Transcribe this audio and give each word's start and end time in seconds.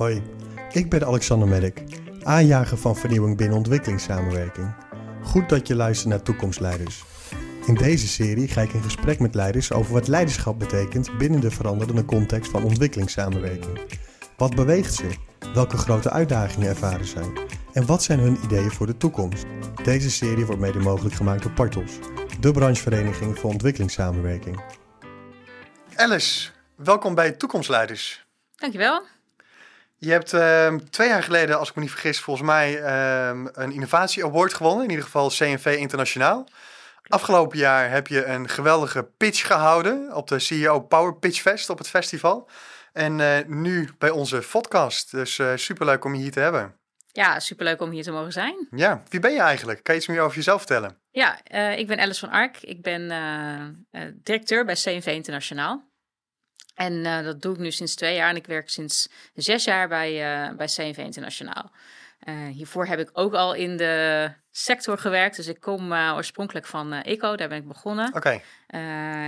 Hoi, 0.00 0.22
ik 0.72 0.90
ben 0.90 1.06
Alexander 1.06 1.48
Merk, 1.48 1.82
aanjager 2.22 2.78
van 2.78 2.96
vernieuwing 2.96 3.36
binnen 3.36 3.56
ontwikkelingssamenwerking. 3.56 4.74
Goed 5.22 5.48
dat 5.48 5.66
je 5.66 5.74
luistert 5.74 6.08
naar 6.08 6.22
Toekomstleiders. 6.22 7.04
In 7.66 7.74
deze 7.74 8.08
serie 8.08 8.48
ga 8.48 8.60
ik 8.60 8.72
in 8.72 8.82
gesprek 8.82 9.18
met 9.18 9.34
leiders 9.34 9.72
over 9.72 9.92
wat 9.92 10.08
leiderschap 10.08 10.58
betekent 10.58 11.18
binnen 11.18 11.40
de 11.40 11.50
veranderende 11.50 12.04
context 12.04 12.50
van 12.50 12.64
ontwikkelingssamenwerking. 12.64 13.80
Wat 14.36 14.54
beweegt 14.54 14.94
ze? 14.94 15.08
Welke 15.54 15.76
grote 15.76 16.10
uitdagingen 16.10 16.68
ervaren 16.68 17.06
zij? 17.06 17.32
En 17.72 17.86
wat 17.86 18.02
zijn 18.02 18.18
hun 18.18 18.38
ideeën 18.44 18.70
voor 18.70 18.86
de 18.86 18.96
toekomst? 18.96 19.44
Deze 19.82 20.10
serie 20.10 20.46
wordt 20.46 20.60
mede 20.60 20.78
mogelijk 20.78 21.14
gemaakt 21.14 21.42
door 21.42 21.52
Partos, 21.52 21.98
de 22.40 22.52
branchevereniging 22.52 23.38
voor 23.38 23.50
ontwikkelingssamenwerking. 23.50 24.62
Alice, 25.94 26.50
welkom 26.76 27.14
bij 27.14 27.32
Toekomstleiders. 27.32 28.26
Dankjewel. 28.56 29.18
Je 30.02 30.10
hebt 30.10 30.32
uh, 30.32 30.74
twee 30.74 31.08
jaar 31.08 31.22
geleden, 31.22 31.58
als 31.58 31.68
ik 31.68 31.74
me 31.74 31.80
niet 31.80 31.90
vergis, 31.90 32.20
volgens 32.20 32.46
mij 32.46 32.80
uh, 32.80 33.42
een 33.52 33.72
innovatie 33.72 34.24
award 34.24 34.54
gewonnen. 34.54 34.84
In 34.84 34.90
ieder 34.90 35.04
geval 35.04 35.28
CNV 35.28 35.76
Internationaal. 35.78 36.48
Afgelopen 37.08 37.58
jaar 37.58 37.90
heb 37.90 38.06
je 38.06 38.24
een 38.24 38.48
geweldige 38.48 39.02
pitch 39.16 39.46
gehouden 39.46 40.14
op 40.14 40.28
de 40.28 40.38
CEO 40.38 40.80
Power 40.80 41.14
Pitch 41.14 41.40
Fest 41.40 41.70
op 41.70 41.78
het 41.78 41.88
festival. 41.88 42.48
En 42.92 43.18
uh, 43.18 43.36
nu 43.46 43.88
bij 43.98 44.10
onze 44.10 44.42
podcast. 44.50 45.10
Dus 45.10 45.38
uh, 45.38 45.52
superleuk 45.54 46.04
om 46.04 46.14
je 46.14 46.20
hier 46.20 46.30
te 46.30 46.40
hebben. 46.40 46.74
Ja, 47.12 47.40
superleuk 47.40 47.80
om 47.80 47.90
hier 47.90 48.02
te 48.02 48.10
mogen 48.10 48.32
zijn. 48.32 48.68
Ja, 48.70 49.02
wie 49.08 49.20
ben 49.20 49.32
je 49.32 49.40
eigenlijk? 49.40 49.82
Kan 49.82 49.94
je 49.94 50.00
iets 50.00 50.10
meer 50.10 50.20
over 50.20 50.36
jezelf 50.36 50.58
vertellen? 50.58 50.96
Ja, 51.10 51.40
uh, 51.54 51.78
ik 51.78 51.86
ben 51.86 51.98
Alice 51.98 52.20
van 52.20 52.30
Ark. 52.30 52.56
Ik 52.60 52.82
ben 52.82 53.08
directeur 54.22 54.64
bij 54.64 54.74
CNV 54.74 55.06
Internationaal. 55.06 55.89
En 56.80 56.92
uh, 56.92 57.22
dat 57.22 57.42
doe 57.42 57.52
ik 57.52 57.58
nu 57.58 57.70
sinds 57.70 57.94
twee 57.94 58.14
jaar 58.14 58.28
en 58.28 58.36
ik 58.36 58.46
werk 58.46 58.70
sinds 58.70 59.08
zes 59.34 59.64
jaar 59.64 59.88
bij, 59.88 60.12
uh, 60.12 60.56
bij 60.56 60.66
CNV 60.66 60.96
Internationaal. 60.96 61.70
Uh, 62.24 62.34
hiervoor 62.46 62.86
heb 62.86 62.98
ik 62.98 63.10
ook 63.12 63.34
al 63.34 63.54
in 63.54 63.76
de 63.76 64.28
sector 64.50 64.98
gewerkt. 64.98 65.36
Dus 65.36 65.46
ik 65.46 65.60
kom 65.60 65.92
oorspronkelijk 65.92 66.66
van 66.66 66.92
ECO, 66.92 67.36
daar 67.36 67.48
ben 67.48 67.58
ik 67.58 67.68
begonnen. 67.68 68.08
Oké. 68.08 68.16
Okay. 68.16 68.42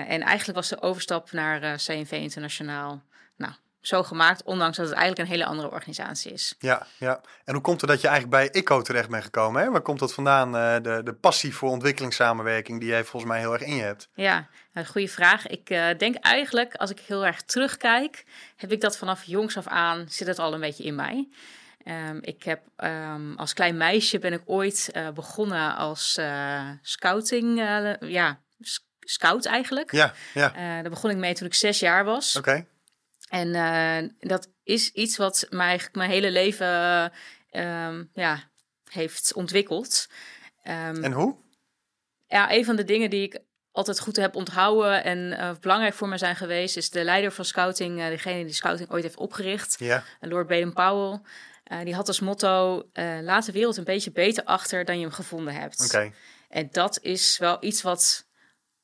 en 0.09 0.21
eigenlijk 0.21 0.59
was 0.59 0.69
de 0.69 0.83
overstap 0.83 1.33
naar 1.33 1.61
CNV 1.61 2.13
Internationaal 2.13 3.03
nou, 3.37 3.53
zo 3.81 4.03
gemaakt, 4.03 4.43
ondanks 4.43 4.77
dat 4.77 4.87
het 4.87 4.97
eigenlijk 4.97 5.29
een 5.29 5.35
hele 5.35 5.49
andere 5.49 5.71
organisatie 5.71 6.33
is. 6.33 6.55
Ja, 6.59 6.87
ja. 6.99 7.21
En 7.45 7.55
hoe 7.55 7.63
komt 7.63 7.81
het 7.81 7.91
dat 7.91 8.01
je 8.01 8.09
eigenlijk 8.09 8.53
bij 8.53 8.61
ICO 8.61 8.83
terecht 8.83 9.09
bent 9.09 9.25
gekomen? 9.25 9.63
Hè? 9.63 9.71
Waar 9.71 9.81
komt 9.81 9.99
dat 9.99 10.15
vandaan, 10.15 10.53
de, 10.83 11.01
de 11.05 11.15
passie 11.15 11.55
voor 11.55 11.71
ontwikkelingssamenwerking 11.71 12.81
die 12.81 12.89
jij 12.89 13.05
volgens 13.05 13.33
mij 13.33 13.41
heel 13.41 13.53
erg 13.53 13.63
in 13.63 13.75
je 13.75 13.83
hebt? 13.83 14.09
Ja, 14.15 14.49
goede 14.75 15.09
vraag. 15.09 15.47
Ik 15.47 15.71
uh, 15.71 15.89
denk 15.99 16.17
eigenlijk, 16.17 16.75
als 16.75 16.91
ik 16.91 17.01
heel 17.01 17.27
erg 17.27 17.43
terugkijk, 17.43 18.25
heb 18.57 18.73
ik 18.73 18.81
dat 18.81 18.97
vanaf 18.97 19.25
jongs 19.25 19.57
af 19.57 19.67
aan, 19.67 20.09
zit 20.09 20.27
het 20.27 20.39
al 20.39 20.55
een 20.55 20.61
beetje 20.61 20.85
in 20.85 20.95
mij. 20.95 21.29
Um, 21.85 22.19
ik 22.23 22.43
heb 22.43 22.63
um, 22.77 23.37
als 23.37 23.53
klein 23.53 23.77
meisje 23.77 24.19
ben 24.19 24.33
ik 24.33 24.43
ooit 24.45 24.91
uh, 24.93 25.11
begonnen 25.11 25.77
als 25.77 26.17
uh, 26.21 26.71
scouting, 26.83 27.59
ja, 28.01 28.41
scout 29.01 29.45
eigenlijk. 29.45 29.93
Ja, 29.93 30.15
ja. 30.35 30.53
daar 30.55 30.91
begon 30.91 31.11
ik 31.11 31.17
mee 31.17 31.35
toen 31.35 31.47
ik 31.47 31.55
zes 31.55 31.79
jaar 31.79 32.05
was. 32.05 32.37
Oké. 32.37 32.49
Okay. 32.49 32.67
En 33.53 34.17
dat 34.21 34.49
is 34.63 34.91
iets 34.91 35.17
wat 35.17 35.47
mij 35.51 35.67
eigenlijk 35.67 35.97
mijn 35.97 36.11
hele 36.11 36.31
leven 36.31 36.69
um, 37.51 38.11
ja, 38.15 38.51
heeft 38.89 39.35
ontwikkeld. 39.35 40.09
En 40.63 41.13
hoe? 41.13 41.37
Ja, 42.27 42.53
een 42.53 42.65
van 42.65 42.77
de 42.77 42.85
dingen 42.85 43.11
die 43.11 43.23
ik 43.23 43.41
altijd 43.73 44.01
goed 44.01 44.17
heb 44.17 44.35
onthouden 44.37 45.05
en 45.05 45.19
uh, 45.19 45.51
belangrijk 45.61 45.95
voor 45.95 46.09
me 46.09 46.19
zijn 46.19 46.37
geweest, 46.37 46.77
is 46.77 46.91
de 46.91 47.05
leider 47.05 47.33
van 47.33 47.45
scouting, 47.45 47.99
uh, 47.99 48.07
degene 48.07 48.45
die 48.45 48.55
scouting 48.55 48.91
ooit 48.91 49.03
heeft 49.03 49.17
opgericht, 49.17 49.77
ja. 49.79 50.05
Lord 50.21 50.47
Baden-Powell. 50.47 51.21
die 51.85 51.95
had 51.95 52.09
als 52.09 52.21
motto: 52.21 52.83
laat 53.21 53.47
de 53.47 53.53
wereld 53.53 53.77
een 53.77 53.85
beetje 53.85 54.13
beter 54.13 54.45
achter 54.45 54.85
dan 54.85 54.97
je 54.97 55.03
hem 55.03 55.13
gevonden 55.15 55.55
hebt. 55.55 55.81
Oké. 55.81 55.97
Okay. 55.97 56.13
En 56.49 56.69
dat 56.73 56.99
is 57.03 57.39
wel 57.39 57.57
iets 57.61 57.83
wat 57.83 58.31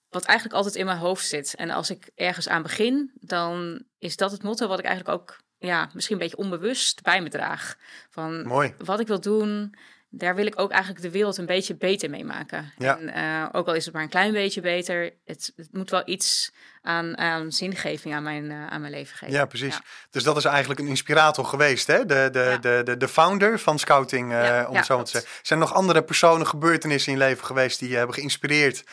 wat 0.09 0.25
eigenlijk 0.25 0.57
altijd 0.59 0.75
in 0.75 0.85
mijn 0.85 0.99
hoofd 0.99 1.27
zit. 1.27 1.55
En 1.55 1.71
als 1.71 1.91
ik 1.91 2.11
ergens 2.15 2.49
aan 2.49 2.63
begin, 2.63 3.11
dan 3.15 3.83
is 3.99 4.17
dat 4.17 4.31
het 4.31 4.43
motto 4.43 4.69
wat 4.69 4.79
ik 4.79 4.85
eigenlijk 4.85 5.21
ook 5.21 5.39
ja, 5.59 5.91
misschien 5.93 6.17
een 6.17 6.23
beetje 6.23 6.37
onbewust 6.37 7.03
bij 7.03 7.23
me 7.23 7.29
draag. 7.29 7.77
Van 8.11 8.47
Mooi. 8.47 8.75
wat 8.79 9.01
ik 9.01 9.07
wil 9.07 9.21
doen, 9.21 9.75
daar 10.11 10.35
wil 10.35 10.47
ik 10.47 10.61
ook 10.61 10.71
eigenlijk 10.71 11.03
de 11.03 11.11
wereld 11.11 11.37
een 11.37 11.47
beetje 11.47 11.75
beter 11.75 12.11
mee 12.11 12.25
maken. 12.25 12.73
Ja. 12.79 12.99
En 12.99 13.09
uh, 13.09 13.49
ook 13.53 13.67
al 13.67 13.75
is 13.75 13.85
het 13.85 13.95
maar 13.95 14.03
een 14.03 14.09
klein 14.09 14.33
beetje 14.33 14.61
beter, 14.61 15.13
het, 15.25 15.53
het 15.57 15.69
moet 15.73 15.91
wel 15.91 16.03
iets 16.05 16.53
aan, 16.83 17.19
aan 17.19 17.53
zingeving 17.53 18.15
aan 18.15 18.23
mijn, 18.23 18.45
uh, 18.45 18.67
aan 18.67 18.81
mijn 18.81 18.93
leven 18.93 19.17
geven. 19.17 19.35
Ja, 19.35 19.45
precies. 19.45 19.75
Ja. 19.75 19.83
Dus 20.11 20.23
dat 20.23 20.37
is 20.37 20.45
eigenlijk 20.45 20.81
een 20.81 20.87
inspirator 20.87 21.45
geweest, 21.45 21.87
hè? 21.87 22.07
De, 22.07 22.29
de, 22.33 22.39
ja. 22.39 22.57
de, 22.57 22.81
de, 22.85 22.97
de 22.97 23.09
founder 23.09 23.59
van 23.59 23.79
Scouting, 23.79 24.33
uh, 24.33 24.67
om 24.69 24.77
het 24.77 24.87
zo 24.87 25.03
te 25.03 25.11
zeggen. 25.11 25.31
Zijn 25.43 25.61
er 25.61 25.67
nog 25.67 25.75
andere 25.75 26.03
personen, 26.03 26.47
gebeurtenissen 26.47 27.13
in 27.13 27.19
je 27.19 27.25
leven 27.25 27.45
geweest 27.45 27.79
die 27.79 27.89
je 27.89 27.97
hebben 27.97 28.15
geïnspireerd? 28.15 28.85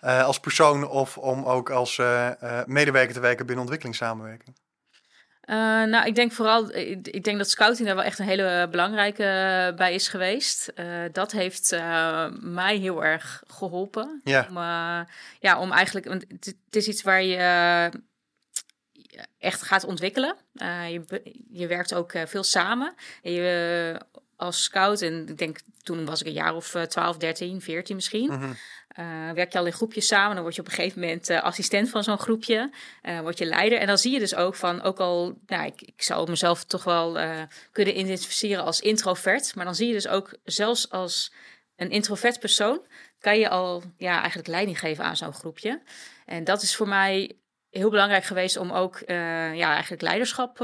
Als 0.00 0.40
persoon 0.40 0.88
of 0.88 1.18
om 1.18 1.44
ook 1.44 1.70
als 1.70 2.00
medewerker 2.66 3.14
te 3.14 3.20
werken 3.20 3.46
binnen 3.46 3.64
ontwikkelingssamenwerking? 3.64 4.56
Nou, 5.46 6.06
ik 6.06 6.14
denk 6.14 6.32
vooral, 6.32 6.74
ik, 6.74 7.08
ik, 7.08 7.24
denk 7.24 7.38
dat 7.38 7.50
scouting 7.50 7.86
daar 7.86 7.96
wel 7.96 8.04
echt 8.04 8.18
een 8.18 8.26
hele 8.26 8.68
belangrijke 8.70 9.72
bij 9.76 9.94
is 9.94 10.08
geweest. 10.08 10.72
dat 11.12 11.32
heeft 11.32 11.76
mij 12.40 12.76
heel 12.76 13.04
erg 13.04 13.42
geholpen. 13.46 14.20
Ja. 14.24 14.46
Om, 14.48 14.56
ja, 15.40 15.58
om 15.58 15.72
eigenlijk, 15.72 16.06
want 16.06 16.24
het, 16.28 16.76
is 16.76 16.88
iets 16.88 17.02
waar 17.02 17.22
je 17.22 17.90
echt 19.38 19.62
gaat 19.62 19.84
ontwikkelen. 19.84 20.36
je, 20.88 21.22
je 21.50 21.66
werkt 21.66 21.94
ook 21.94 22.12
veel 22.26 22.42
samen. 22.42 22.94
En 23.22 23.32
je, 23.32 24.00
als 24.42 24.62
scout, 24.62 25.00
en 25.00 25.28
ik 25.28 25.38
denk 25.38 25.58
toen 25.82 26.04
was 26.04 26.20
ik 26.20 26.26
een 26.26 26.32
jaar 26.32 26.54
of 26.54 26.76
12, 26.88 27.16
13, 27.16 27.60
14 27.60 27.94
misschien. 27.94 28.26
Mhm. 28.26 28.52
Uh, 28.98 29.30
werk 29.30 29.52
je 29.52 29.58
al 29.58 29.66
in 29.66 29.72
groepjes 29.72 30.06
samen, 30.06 30.34
dan 30.34 30.42
word 30.42 30.54
je 30.54 30.60
op 30.60 30.66
een 30.66 30.74
gegeven 30.74 31.00
moment 31.00 31.30
uh, 31.30 31.42
assistent 31.42 31.90
van 31.90 32.04
zo'n 32.04 32.18
groepje, 32.18 32.70
uh, 33.02 33.20
word 33.20 33.38
je 33.38 33.44
leider. 33.44 33.78
En 33.78 33.86
dan 33.86 33.98
zie 33.98 34.12
je 34.12 34.18
dus 34.18 34.34
ook 34.34 34.54
van, 34.54 34.82
ook 34.82 35.00
al, 35.00 35.38
nou, 35.46 35.66
ik, 35.66 35.82
ik 35.82 36.02
zou 36.02 36.30
mezelf 36.30 36.64
toch 36.64 36.84
wel 36.84 37.18
kunnen 37.72 37.98
identificeren 37.98 38.64
als 38.64 38.80
introvert, 38.80 39.54
maar 39.54 39.64
dan 39.64 39.74
zie 39.74 39.86
je 39.86 39.92
dus 39.92 40.08
ook, 40.08 40.36
zelfs 40.44 40.90
als 40.90 41.32
een 41.76 41.90
introvert 41.90 42.40
persoon, 42.40 42.80
kan 43.20 43.38
je 43.38 43.48
al 43.48 43.82
ja, 43.96 44.18
eigenlijk 44.18 44.48
leiding 44.48 44.78
geven 44.78 45.04
aan 45.04 45.16
zo'n 45.16 45.32
groepje. 45.32 45.82
En 46.26 46.44
dat 46.44 46.62
is 46.62 46.76
voor 46.76 46.88
mij 46.88 47.36
heel 47.70 47.90
belangrijk 47.90 48.24
geweest 48.24 48.56
om 48.56 48.70
ook 48.70 49.02
ja, 49.06 49.72
eigenlijk 49.72 50.02
leiderschap 50.02 50.56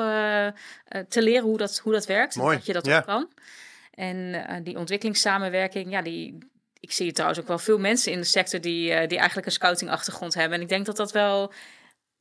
te 1.08 1.22
leren, 1.22 1.44
hoe 1.44 1.58
dat, 1.58 1.78
hoe 1.78 1.92
dat 1.92 2.06
werkt, 2.06 2.36
Mooi. 2.36 2.56
dat 2.56 2.66
je 2.66 2.72
dat 2.72 2.86
ja. 2.86 2.98
ook 2.98 3.04
kan. 3.04 3.28
En 3.98 4.62
die 4.62 4.78
ontwikkelingssamenwerking, 4.78 5.90
ja, 5.90 6.02
die, 6.02 6.38
ik 6.80 6.92
zie 6.92 7.12
trouwens 7.12 7.40
ook 7.40 7.46
wel 7.46 7.58
veel 7.58 7.78
mensen 7.78 8.12
in 8.12 8.18
de 8.18 8.24
sector 8.24 8.60
die, 8.60 8.90
uh, 8.90 9.06
die 9.06 9.18
eigenlijk 9.18 9.46
een 9.46 9.52
scouting-achtergrond 9.52 10.34
hebben. 10.34 10.56
En 10.56 10.62
ik 10.62 10.68
denk 10.68 10.86
dat 10.86 10.96
dat 10.96 11.12
wel, 11.12 11.52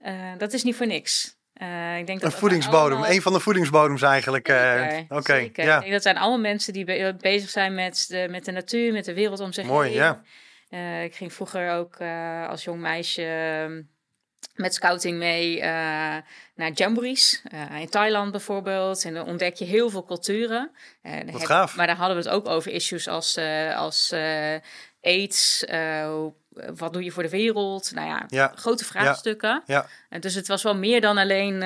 uh, 0.05 0.31
dat 0.37 0.53
is 0.53 0.63
niet 0.63 0.75
voor 0.75 0.87
niks. 0.87 1.35
Uh, 1.61 1.97
ik 1.97 2.07
denk 2.07 2.21
dat 2.21 2.31
een 2.31 2.37
voedingsbodem, 2.37 2.97
allemaal... 2.97 3.11
een 3.11 3.21
van 3.21 3.33
de 3.33 3.39
voedingsbodems 3.39 4.01
eigenlijk. 4.01 4.47
Oké, 4.47 5.05
okay, 5.09 5.51
ja. 5.53 5.75
Ik 5.75 5.81
denk 5.81 5.91
dat 5.91 6.01
zijn 6.01 6.17
allemaal 6.17 6.39
mensen 6.39 6.73
die 6.73 6.85
be 6.85 7.15
bezig 7.19 7.49
zijn 7.49 7.75
met 7.75 8.05
de, 8.07 8.27
met 8.29 8.45
de 8.45 8.51
natuur, 8.51 8.93
met 8.93 9.05
de 9.05 9.13
wereld 9.13 9.39
om 9.39 9.53
zich 9.53 9.65
Mooi, 9.65 9.89
heen. 9.89 10.21
ja. 10.69 11.01
ik 11.01 11.15
ging 11.15 11.33
vroeger 11.33 11.71
ook 11.71 12.01
als 12.49 12.63
jong 12.63 12.81
meisje 12.81 13.85
met 14.55 14.73
scouting 14.73 15.17
mee 15.17 15.57
uh, 15.57 15.63
naar 16.55 16.71
jamborees. 16.73 17.41
Uh, 17.53 17.79
in 17.79 17.89
Thailand 17.89 18.31
bijvoorbeeld. 18.31 19.03
En 19.03 19.13
dan 19.13 19.25
ontdek 19.25 19.55
je 19.55 19.65
heel 19.65 19.89
veel 19.89 20.05
culturen. 20.05 20.71
Uh, 21.03 21.31
Wat 21.31 21.45
gaaf. 21.45 21.75
Maar 21.75 21.87
daar 21.87 21.95
hadden 21.95 22.17
we 22.17 22.23
het 22.23 22.31
ook 22.31 22.47
over 22.47 22.71
issues 22.71 23.07
als, 23.07 23.37
als 23.75 24.13
AIDS. 25.01 25.65
wat 26.75 26.93
doe 26.93 27.03
je 27.03 27.11
voor 27.11 27.23
de 27.23 27.29
wereld? 27.29 27.91
Nou 27.93 28.07
ja, 28.07 28.23
ja. 28.27 28.51
grote 28.55 28.85
vraagstukken. 28.85 29.63
Ja. 29.65 29.87
En 30.09 30.21
dus 30.21 30.33
het 30.33 30.47
was 30.47 30.63
wel 30.63 30.75
meer 30.75 31.01
dan 31.01 31.17
alleen 31.17 31.59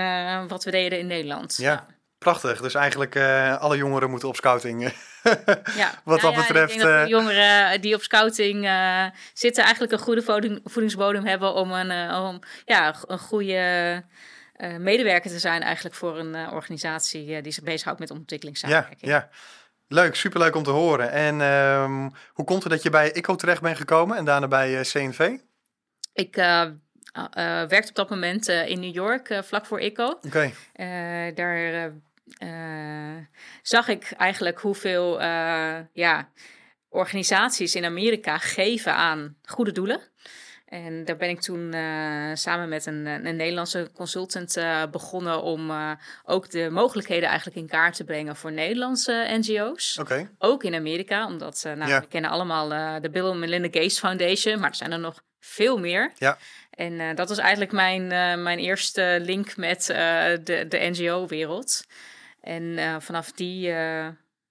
wat 0.48 0.64
we 0.64 0.72
deden 0.72 1.00
in 1.00 1.08
Nederland. 1.08 1.58
Ja. 1.58 1.85
Prachtig. 2.23 2.62
Dus 2.62 2.73
eigenlijk 2.73 3.18
alle 3.59 3.78
jongeren 3.78 4.09
moeten 4.09 4.28
op 4.28 4.35
scouting. 4.35 4.82
ja. 5.82 5.91
Wat 6.03 6.22
dat 6.22 6.35
betreft. 6.35 6.73
Ik 6.73 6.79
denk 6.79 6.90
dat 6.91 7.09
jongeren 7.09 7.82
die 7.82 7.96
op 7.96 8.02
scouting 8.02 8.66
uh, 8.66 9.06
zitten 9.34 9.64
eigenlijk 9.64 9.94
een 9.94 10.00
goede 10.00 10.22
voeding, 10.22 10.59
voedingsbodem 10.64 11.26
hebben 11.26 11.53
om 11.53 11.72
een, 11.72 11.91
uh, 11.91 12.23
om, 12.29 12.40
ja, 12.66 12.96
een 13.08 13.20
goede 13.20 14.03
uh, 14.58 14.78
medewerker 14.78 15.32
te 15.32 15.40
zijn 15.40 15.62
eigenlijk 15.62 15.96
voor 15.96 16.18
een 16.18 16.35
organisatie 16.35 17.41
die 17.41 17.52
zich 17.52 17.64
bezighoudt 17.64 18.00
met 18.00 18.12
ontwikkelingssamenwerking. 18.12 19.02
Ja, 19.02 19.16
ja. 19.16 19.29
Leuk, 19.88 20.16
superleuk 20.16 20.56
om 20.56 20.64
te 20.64 20.70
horen. 20.70 21.12
En 21.12 21.41
um, 21.41 22.12
hoe 22.34 22.46
komt 22.46 22.64
het 22.64 22.72
dat 22.72 22.84
je 22.84 22.90
bij 22.90 23.12
ICO 23.12 23.35
terecht 23.35 23.62
bent 23.62 23.78
gekomen 23.78 24.17
en 24.17 24.26
daarna 24.26 24.47
bij 24.47 24.82
CNV? 24.82 25.38
Ik 26.14 26.35
werkte 27.67 27.90
op 27.90 27.96
dat 27.96 28.09
moment 28.09 28.47
in 28.47 28.79
New 28.79 28.94
York, 28.94 29.40
vlak 29.44 29.66
voor 29.66 29.79
ICO. 29.79 30.06
Oké. 30.06 30.28
Okay. 30.28 31.34
daar 31.34 31.58
uh, 31.58 31.85
zag 33.61 33.87
ik 33.87 34.11
eigenlijk 34.17 34.59
hoeveel 34.59 35.22
uh, 35.22 35.78
ja, 35.93 36.29
organisaties 36.89 37.75
in 37.75 37.85
Amerika 37.85 38.37
geven 38.37 38.93
aan 38.93 39.35
goede 39.43 39.72
doelen. 39.72 40.01
En 40.72 41.05
daar 41.05 41.17
ben 41.17 41.29
ik 41.29 41.41
toen 41.41 41.75
uh, 41.75 42.31
samen 42.33 42.69
met 42.69 42.85
een, 42.85 43.05
een 43.05 43.35
Nederlandse 43.35 43.89
consultant 43.93 44.57
uh, 44.57 44.83
begonnen 44.91 45.41
om 45.41 45.69
uh, 45.69 45.91
ook 46.25 46.49
de 46.49 46.69
mogelijkheden 46.69 47.29
eigenlijk 47.29 47.57
in 47.57 47.67
kaart 47.67 47.95
te 47.95 48.03
brengen 48.03 48.35
voor 48.35 48.51
Nederlandse 48.51 49.25
NGO's. 49.29 49.99
Ook 50.37 50.63
in 50.63 50.75
Amerika, 50.75 51.25
omdat 51.25 51.63
nou, 51.63 51.89
Ja. 51.89 51.99
we 51.99 52.07
kennen 52.07 52.31
allemaal 52.31 52.69
de 53.01 53.09
Bill 53.09 53.23
and 53.25 53.39
Melinda 53.39 53.67
Gates 53.67 53.99
Foundation, 53.99 54.59
maar 54.59 54.69
er 54.69 54.75
zijn 54.75 54.91
er 54.91 54.99
nog 54.99 55.23
veel 55.39 55.79
meer. 55.79 56.11
Ja. 56.16 56.37
En 56.69 57.16
dat 57.16 57.29
was 57.29 57.37
eigenlijk 57.37 57.72
mijn, 57.72 58.07
mijn 58.43 58.59
eerste 58.59 59.17
link 59.22 59.57
met 59.57 59.85
de, 59.85 60.66
de 60.69 60.78
NGO-wereld. 60.78 61.83
En 62.41 63.02
vanaf 63.02 63.32
die 63.32 63.73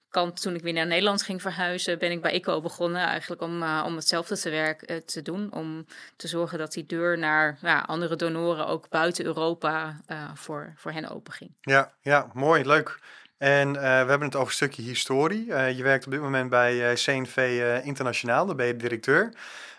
kant, 0.09 0.41
toen 0.41 0.55
ik 0.55 0.63
weer 0.63 0.73
naar 0.73 0.87
Nederland 0.87 1.23
ging 1.23 1.43
verhuizen, 1.43 1.99
ben 1.99 2.11
ik 2.11 2.23
bij 2.23 2.33
ICO 2.33 2.61
begonnen. 2.61 3.03
Eigenlijk 3.03 3.43
om, 3.43 3.63
uh, 3.63 3.83
om 3.87 3.97
hetzelfde 3.97 4.39
te, 4.39 4.51
werk, 4.51 5.01
te 5.07 5.23
doen. 5.23 5.53
Om 5.53 5.87
te 6.17 6.29
zorgen 6.29 6.59
dat 6.59 6.73
die 6.73 6.87
deur 6.87 7.19
naar 7.19 7.59
ja, 7.61 7.81
andere 7.81 8.17
donoren 8.17 8.67
ook 8.67 8.89
buiten 8.89 9.25
Europa 9.25 10.01
voor, 10.35 10.73
voor 10.77 10.93
hen 10.93 11.09
open 11.09 11.33
ging. 11.33 11.57
Ja, 11.61 11.93
ja 12.01 12.31
mooi, 12.35 12.67
leuk. 12.67 12.99
En 13.41 13.73
we 13.73 13.79
hebben 13.79 14.23
het 14.23 14.35
over 14.35 14.49
een 14.49 14.55
stukje 14.55 14.83
historie. 14.83 15.47
je 15.47 15.83
werkt 15.83 16.05
op 16.05 16.11
dit 16.11 16.21
moment 16.21 16.51
bij 16.51 16.95
CNV 16.95 17.61
Internationaal, 17.85 18.47
daar 18.47 18.55
ben 18.55 18.67
je 18.67 18.77
directeur. 18.77 19.33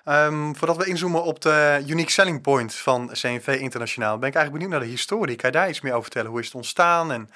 Um, 0.06 0.56
voordat 0.56 0.78
we 0.78 0.86
inzoomen 0.86 1.24
op 1.24 1.42
de 1.42 1.84
unique 1.88 2.12
selling 2.12 2.42
point 2.42 2.76
van 2.76 3.08
CNV 3.08 3.58
Internationaal, 3.60 4.18
ben 4.18 4.30
ik 4.30 4.36
eigenlijk 4.36 4.52
benieuwd 4.52 4.70
naar 4.70 4.90
de 4.90 4.96
historie. 4.96 5.36
Kan 5.36 5.52
je 5.52 5.58
daar 5.58 5.70
iets 5.70 5.82
meer 5.82 5.92
over 5.92 6.04
vertellen? 6.04 6.30
Hoe 6.30 6.40
is 6.40 6.46
het 6.46 6.56
ontstaan 6.56 7.12
en 7.12 7.30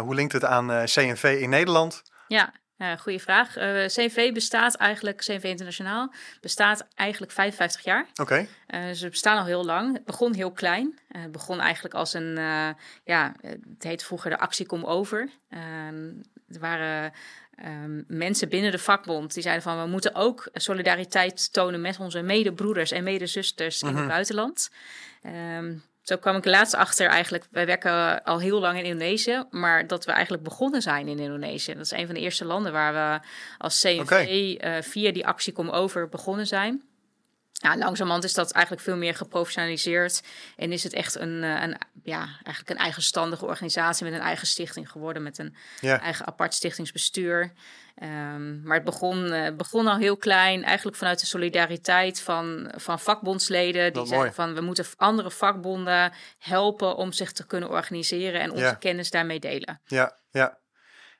hoe 0.00 0.14
linkt 0.14 0.32
het 0.32 0.44
aan 0.44 0.66
CNV 0.84 1.38
in 1.40 1.50
Nederland? 1.50 2.02
Ja, 2.28 2.52
ja 2.78 2.96
goede 2.96 3.18
vraag. 3.18 3.56
Uh, 3.56 3.64
CNV 3.86 4.32
bestaat 4.32 4.74
eigenlijk, 4.74 5.20
CNV 5.20 5.44
Internationaal, 5.44 6.12
bestaat 6.40 6.86
eigenlijk 6.94 7.32
55 7.32 7.84
jaar. 7.84 8.06
Oké. 8.10 8.22
Okay. 8.22 8.48
Uh, 8.88 8.94
ze 8.94 9.08
bestaan 9.08 9.38
al 9.38 9.44
heel 9.44 9.64
lang. 9.64 9.92
Het 9.92 10.04
begon 10.04 10.34
heel 10.34 10.52
klein. 10.52 10.98
Uh, 11.12 11.22
het 11.22 11.32
begon 11.32 11.60
eigenlijk 11.60 11.94
als 11.94 12.14
een, 12.14 12.34
ja, 13.04 13.34
het 13.40 13.82
heette 13.82 14.04
vroeger 14.04 14.30
de 14.30 14.38
actie 14.38 14.66
Kom 14.66 14.84
Over. 14.84 15.28
er 16.48 16.60
waren 16.60 17.12
um, 17.64 18.04
mensen 18.08 18.48
binnen 18.48 18.70
de 18.70 18.78
vakbond 18.78 19.34
die 19.34 19.42
zeiden 19.42 19.62
van 19.62 19.80
we 19.82 19.86
moeten 19.88 20.14
ook 20.14 20.48
solidariteit 20.52 21.52
tonen 21.52 21.80
met 21.80 21.98
onze 22.00 22.22
medebroeders 22.22 22.90
en 22.90 23.04
medezusters 23.04 23.82
in 23.82 23.88
Mhm. 23.88 23.98
het 23.98 24.08
buitenland. 24.08 24.70
Um, 25.56 25.82
zo 26.08 26.16
kwam 26.16 26.36
ik 26.36 26.44
laatst 26.44 26.74
achter 26.74 27.08
eigenlijk, 27.08 27.44
wij 27.50 27.66
werken 27.66 28.22
al 28.24 28.40
heel 28.40 28.60
lang 28.60 28.78
in 28.78 28.84
Indonesië, 28.84 29.44
maar 29.50 29.86
dat 29.86 30.04
we 30.04 30.12
eigenlijk 30.12 30.42
begonnen 30.42 30.82
zijn 30.82 31.08
in 31.08 31.18
Indonesië. 31.18 31.74
Dat 31.74 31.84
is 31.84 31.90
een 31.90 32.06
van 32.06 32.14
de 32.14 32.20
eerste 32.20 32.44
landen 32.44 32.72
waar 32.72 32.92
we 32.92 33.26
als 33.58 33.80
CNV 33.80 34.00
Oké. 34.00 34.26
uh, 34.26 34.82
via 34.82 35.12
die 35.12 35.26
actie 35.26 35.52
Kom 35.52 35.70
Over 35.70 36.08
begonnen 36.08 36.46
zijn. 36.46 36.82
Ja, 37.60 37.76
langzamerhand 37.76 38.24
is 38.24 38.34
dat 38.34 38.50
eigenlijk 38.52 38.84
veel 38.84 38.96
meer 38.96 39.14
geprofessionaliseerd 39.14 40.22
en 40.56 40.72
is 40.72 40.82
het 40.82 40.92
echt 40.92 41.14
een, 41.14 41.42
uh, 41.42 41.62
een, 41.62 41.76
ja, 42.02 42.18
eigenlijk 42.42 42.70
een 42.70 42.76
eigenstandige 42.76 43.44
organisatie 43.46 44.04
met 44.04 44.14
een 44.14 44.20
eigen 44.20 44.46
stichting 44.46 44.90
geworden, 44.90 45.22
met 45.22 45.38
een 45.38 45.56
Ja. 45.80 46.00
eigen 46.00 46.26
apart 46.26 46.54
stichtingsbestuur. 46.54 47.52
Um, 48.02 48.60
maar 48.62 48.74
het 48.76 48.84
begon, 48.84 49.32
uh, 49.32 49.48
begon 49.56 49.86
al 49.86 49.96
heel 49.96 50.16
klein, 50.16 50.64
eigenlijk 50.64 50.96
vanuit 50.96 51.20
de 51.20 51.26
solidariteit 51.26 52.20
van, 52.20 52.72
van 52.76 53.00
vakbondsleden. 53.00 53.92
Die 53.92 54.06
mooi. 54.14 54.32
van 54.32 54.54
we 54.54 54.60
moeten 54.60 54.84
andere 54.96 55.30
vakbonden 55.30 56.12
helpen 56.38 56.96
om 56.96 57.12
zich 57.12 57.32
te 57.32 57.46
kunnen 57.46 57.68
organiseren 57.68 58.40
en 58.40 58.50
onze 58.50 58.64
Ja. 58.64 58.74
kennis 58.74 59.10
daarmee 59.10 59.40
delen. 59.40 59.80
Ja, 59.86 60.16
ja. 60.30 60.58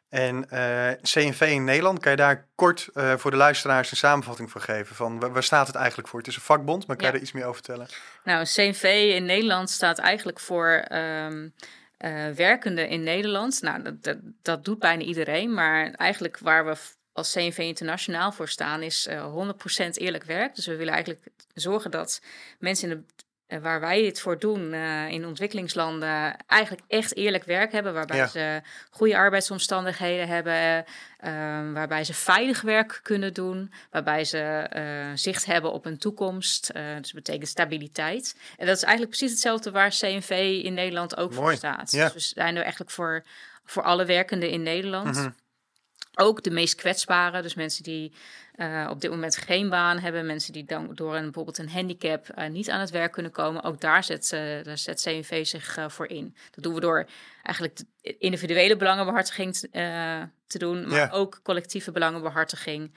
En 0.09 0.51
eh, 0.51 0.91
CNV 1.03 1.41
in 1.41 1.65
Nederland, 1.65 1.99
kan 1.99 2.11
je 2.11 2.17
daar 2.17 2.49
kort 2.55 2.89
eh, 2.95 3.17
voor 3.17 3.31
de 3.31 3.37
luisteraars 3.37 3.91
een 3.91 3.97
samenvatting 3.97 4.51
van 4.51 4.61
geven? 4.61 4.97
Van 4.97 5.33
waar, 5.33 5.43
staat 5.43 5.67
het 5.67 5.77
eigenlijk 5.77 6.09
voor? 6.09 6.19
Het 6.19 6.29
is 6.29 6.37
een 6.37 6.43
vakbond, 6.43 6.87
maar 6.87 6.97
kan 6.97 7.07
Ja. 7.07 7.13
je 7.13 7.19
er 7.19 7.25
iets 7.25 7.33
meer 7.33 7.45
over 7.45 7.63
vertellen? 7.65 7.89
Nou, 8.25 8.45
CNV 8.45 9.13
in 9.15 9.25
Nederland 9.25 9.71
staat 9.71 9.99
eigenlijk 9.99 10.41
voor 10.41 10.85
um, 10.93 11.55
uh, 11.99 12.29
werkenden 12.31 12.89
in 12.89 13.03
Nederland. 13.03 13.63
Nou, 13.63 13.83
dat, 13.83 14.03
dat, 14.03 14.19
dat, 14.43 14.65
doet 14.65 14.79
bijna 14.79 15.03
iedereen, 15.03 15.55
maar 15.55 15.91
eigenlijk 15.91 16.39
waar 16.39 16.65
we 16.65 16.77
als 17.13 17.33
CNV 17.33 17.59
Internationaal 17.59 18.33
voor 18.33 18.49
staan 18.49 18.83
is 18.83 19.07
uh, 19.07 19.53
100% 19.87 19.91
eerlijk 19.91 20.25
werk. 20.25 20.55
Dus 20.55 20.67
we 20.67 20.77
willen 20.77 20.93
eigenlijk 20.93 21.27
zorgen 21.55 21.91
dat 21.91 22.23
mensen 22.59 22.91
in 22.91 22.97
de 22.97 23.25
waar 23.61 23.81
wij 23.81 24.03
het 24.05 24.21
voor 24.21 24.39
doen 24.39 24.73
uh, 24.73 25.09
in 25.09 25.27
ontwikkelingslanden 25.27 26.37
eigenlijk 26.47 26.83
echt 26.89 27.17
eerlijk 27.17 27.45
werk 27.45 27.73
hebben, 27.73 27.95
waarbij 27.95 28.17
Ja. 28.17 28.27
ze 28.27 28.61
goede 28.91 29.17
arbeidsomstandigheden 29.17 30.29
hebben, 30.29 30.85
uh, 31.25 31.31
waarbij 31.73 32.05
ze 32.05 32.15
veilig 32.15 32.61
werk 32.61 33.01
kunnen 33.03 33.35
doen, 33.35 33.73
waarbij 33.91 34.25
ze 34.25 34.39
eh, 34.39 35.07
zicht 35.15 35.45
hebben 35.47 35.73
op 35.73 35.85
een 35.87 35.99
toekomst. 35.99 36.69
Eh, 36.69 36.83
dus 36.85 37.13
dat 37.13 37.25
betekent 37.25 37.49
stabiliteit. 37.49 38.37
En 38.57 38.67
dat 38.67 38.77
is 38.77 38.83
eigenlijk 38.83 39.17
precies 39.17 39.31
hetzelfde 39.31 39.71
waar 39.71 39.91
CNV 39.91 40.61
in 40.65 40.75
Nederland 40.75 41.17
ook 41.17 41.33
voor 41.33 41.55
staat. 41.55 41.91
Ja. 41.91 42.05
Dus 42.05 42.13
we 42.13 42.41
zijn 42.41 42.57
er 42.57 42.63
eigenlijk 42.63 42.91
voor, 42.91 43.25
voor 43.65 43.83
alle 43.83 44.05
werkenden 44.05 44.51
in 44.51 44.63
Nederland. 44.63 45.15
Mhm. 45.17 45.31
Ook 46.21 46.43
de 46.43 46.51
meest 46.51 46.75
kwetsbare, 46.75 47.43
dus 47.43 47.55
mensen 47.55 47.83
die 47.83 48.13
uh, 48.57 48.87
op 48.91 49.01
dit 49.01 49.11
moment 49.11 49.37
geen 49.37 49.69
baan 49.69 49.99
hebben, 49.99 50.27
mensen 50.27 50.53
die 50.53 50.65
dan 50.65 50.91
door 50.95 51.15
een, 51.17 51.23
bijvoorbeeld 51.23 51.59
een 51.59 51.71
handicap 51.71 52.27
uh, 52.39 52.49
niet 52.49 52.71
aan 52.71 52.81
het 52.81 52.91
werk 52.91 53.13
kunnen 53.13 53.33
komen, 53.33 53.63
ook 53.63 53.81
daar 53.81 54.05
zet, 54.05 54.31
uh, 54.35 54.65
daar 54.65 54.79
zet 54.79 55.03
CNV 55.03 55.47
zich 55.47 55.79
voor 55.89 56.07
in. 56.09 56.37
Dat 56.51 56.65
doen 56.65 56.75
we 56.75 56.81
door 56.81 57.07
eigenlijk 57.43 57.77
de 57.77 58.17
individuele 58.19 58.77
belangenbehartiging 58.77 59.55
te 60.47 60.59
doen, 60.59 60.89
maar 60.89 60.99
Ja. 60.99 61.09
ook 61.11 61.41
collectieve 61.43 61.93
belangenbehartiging 61.93 62.93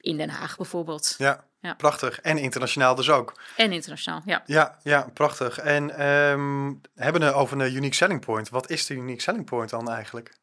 in 0.00 0.16
Den 0.16 0.28
Haag 0.30 0.56
bijvoorbeeld. 0.56 1.14
Ja, 1.18 1.44
Ja. 1.60 1.74
prachtig. 1.74 2.20
En 2.20 2.38
internationaal 2.38 2.94
dus 2.94 3.10
ook. 3.10 3.40
En 3.56 3.72
internationaal, 3.72 4.22
ja. 4.24 4.42
Ja, 4.46 4.78
ja, 4.82 5.08
prachtig. 5.14 5.58
En 5.58 5.90
ehm 5.90 6.72
hebben 6.94 7.20
we 7.22 7.32
over 7.32 7.60
een 7.60 7.74
unique 7.74 7.94
selling 7.94 8.20
point. 8.24 8.48
Wat 8.48 8.70
is 8.70 8.86
de 8.86 8.94
unique 8.94 9.22
selling 9.22 9.44
point 9.44 9.70
dan 9.70 9.90
eigenlijk? 9.90 10.34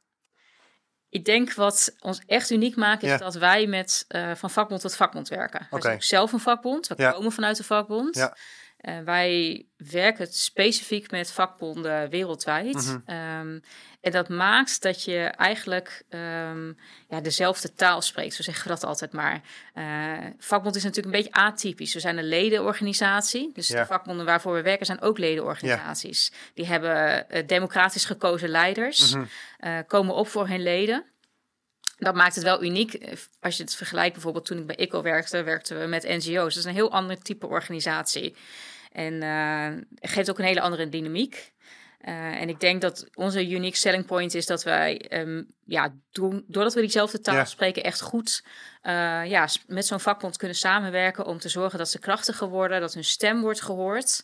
Ik 1.13 1.25
denk 1.25 1.53
wat 1.53 1.95
ons 1.99 2.21
echt 2.25 2.49
uniek 2.49 2.75
maakt, 2.75 3.03
is 3.03 3.09
Ja. 3.09 3.17
dat 3.17 3.35
wij 3.35 3.67
met 3.67 4.05
uh, 4.09 4.31
van 4.35 4.49
vakbond 4.49 4.81
tot 4.81 4.95
vakbond 4.95 5.27
werken. 5.27 5.67
Oké. 5.69 5.81
zijn 5.81 5.93
ook 5.95 6.03
zelf 6.03 6.31
een 6.31 6.39
vakbond, 6.39 6.87
we 6.87 6.93
Ja. 6.97 7.11
komen 7.11 7.31
vanuit 7.31 7.57
de 7.57 7.63
vakbond. 7.63 8.15
Ja. 8.15 8.35
Uh, 8.83 8.99
wij 8.99 9.65
werken 9.77 10.27
specifiek 10.27 11.11
met 11.11 11.31
vakbonden 11.31 12.09
wereldwijd. 12.09 13.01
Mhm. 13.05 13.39
Um, 13.39 13.61
en 14.01 14.11
dat 14.11 14.29
maakt 14.29 14.81
dat 14.81 15.03
je 15.03 15.19
eigenlijk 15.19 16.03
um, 16.09 16.77
ja, 17.09 17.21
dezelfde 17.21 17.73
taal 17.73 18.01
spreekt. 18.01 18.33
Zo 18.33 18.43
zeggen 18.43 18.63
we 18.63 18.69
dat 18.69 18.83
altijd 18.83 19.13
maar. 19.13 19.41
Uh, 19.75 20.17
vakbond 20.37 20.75
is 20.75 20.83
natuurlijk 20.83 21.15
een 21.15 21.21
beetje 21.21 21.39
atypisch. 21.39 21.93
We 21.93 21.99
zijn 21.99 22.17
een 22.17 22.27
ledenorganisatie. 22.27 23.51
Dus 23.53 23.67
Ja. 23.67 23.79
de 23.79 23.85
vakbonden 23.85 24.25
waarvoor 24.25 24.53
we 24.53 24.61
werken 24.61 24.85
zijn 24.85 25.01
ook 25.01 25.17
ledenorganisaties. 25.17 26.31
Die 26.53 26.65
hebben 26.65 27.25
uh, 27.31 27.47
democratisch 27.47 28.05
gekozen 28.05 28.49
leiders. 28.49 29.13
Uh, 29.13 29.79
komen 29.87 30.15
op 30.15 30.27
voor 30.27 30.47
hun 30.47 30.63
leden. 30.63 31.05
Dat 31.97 32.15
maakt 32.15 32.35
het 32.35 32.43
wel 32.43 32.63
uniek. 32.63 32.93
Eh, 32.93 33.13
Als 33.39 33.57
je 33.57 33.63
het 33.63 33.75
vergelijkt, 33.75 34.13
bijvoorbeeld 34.13 34.45
toen 34.45 34.57
ik 34.57 34.67
bij 34.67 34.75
ICO 34.75 35.01
werkte, 35.01 35.43
werkten 35.43 35.79
we 35.79 35.85
met 35.85 36.03
NGO's. 36.03 36.53
Dat 36.53 36.55
is 36.55 36.65
een 36.65 36.73
heel 36.73 36.91
ander 36.91 37.21
type 37.21 37.47
organisatie. 37.47 38.35
En 38.93 39.13
uh, 39.13 39.83
geeft 40.01 40.29
ook 40.29 40.39
een 40.39 40.45
hele 40.45 40.61
andere 40.61 40.89
dynamiek. 40.89 41.53
Uh, 42.07 42.41
en 42.41 42.49
ik 42.49 42.59
denk 42.59 42.81
dat 42.81 43.07
onze 43.13 43.49
unique 43.49 43.77
selling 43.77 44.05
point 44.05 44.33
is 44.33 44.45
dat 44.45 44.63
wij, 44.63 45.05
um, 45.09 45.47
ja, 45.65 45.93
doen, 46.11 46.43
doordat 46.47 46.73
we 46.73 46.79
diezelfde 46.79 47.21
taal 47.21 47.35
Ja. 47.35 47.45
spreken, 47.45 47.83
echt 47.83 48.01
goed 48.01 48.43
uh, 48.83 49.25
ja, 49.25 49.47
met 49.67 49.85
zo'n 49.85 49.99
vakbond 49.99 50.37
kunnen 50.37 50.57
samenwerken 50.57 51.25
om 51.25 51.39
te 51.39 51.49
zorgen 51.49 51.77
dat 51.77 51.89
ze 51.89 51.99
krachtiger 51.99 52.47
worden, 52.47 52.81
dat 52.81 52.93
hun 52.93 53.03
stem 53.03 53.41
wordt 53.41 53.61
gehoord. 53.61 54.23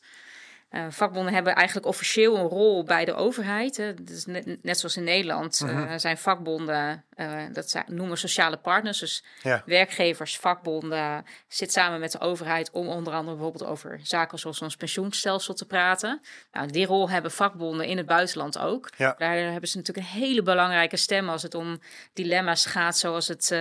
Uh, 0.72 0.86
vakbonden 0.90 1.34
hebben 1.34 1.56
eigenlijk 1.56 1.88
officieel 1.88 2.38
een 2.38 2.48
rol 2.48 2.84
bij 2.84 3.06
de 3.06 3.14
overheid. 3.14 3.78
Hè. 3.78 3.94
Dus 3.94 4.26
net, 4.26 4.64
net, 4.64 4.80
zoals 4.80 4.98
in 4.98 5.04
Nederland 5.04 5.62
uh, 5.66 5.72
Mhm. 5.72 5.98
zijn 5.98 6.18
vakbonden, 6.18 7.04
uh, 7.16 7.42
dat 7.52 7.70
zijn, 7.70 7.84
noemen 7.88 8.10
we 8.10 8.16
sociale 8.16 8.58
partners. 8.58 9.00
Dus 9.00 9.24
Ja. 9.44 9.64
werkgevers, 9.66 10.38
vakbonden 10.38 11.26
zitten 11.48 11.82
samen 11.82 12.00
met 12.00 12.12
de 12.12 12.20
overheid 12.20 12.72
om 12.72 12.88
onder 12.88 13.14
andere 13.14 13.36
bijvoorbeeld 13.36 13.70
over 13.70 14.00
zaken 14.04 14.40
zoals 14.40 14.62
ons 14.62 14.76
pensioenstelsel 14.76 15.54
te 15.54 15.66
praten. 15.66 16.22
Nou, 16.52 16.68
die 16.68 16.86
rol 16.86 17.10
hebben 17.10 17.32
vakbonden 17.32 17.86
in 17.86 17.98
het 17.98 18.06
buitenland 18.06 18.58
ook. 18.60 18.90
Ja. 18.98 19.16
Daar 19.18 19.36
hebben 19.38 19.70
ze 19.70 19.78
natuurlijk 19.78 20.08
een 20.08 20.20
hele 20.20 20.42
belangrijke 20.44 20.98
stem 20.98 21.30
als 21.30 21.42
het 21.42 21.56
om 21.56 21.80
dilemma's 22.14 22.66
gaat, 22.66 22.98
zoals 22.98 23.28
het 23.28 23.52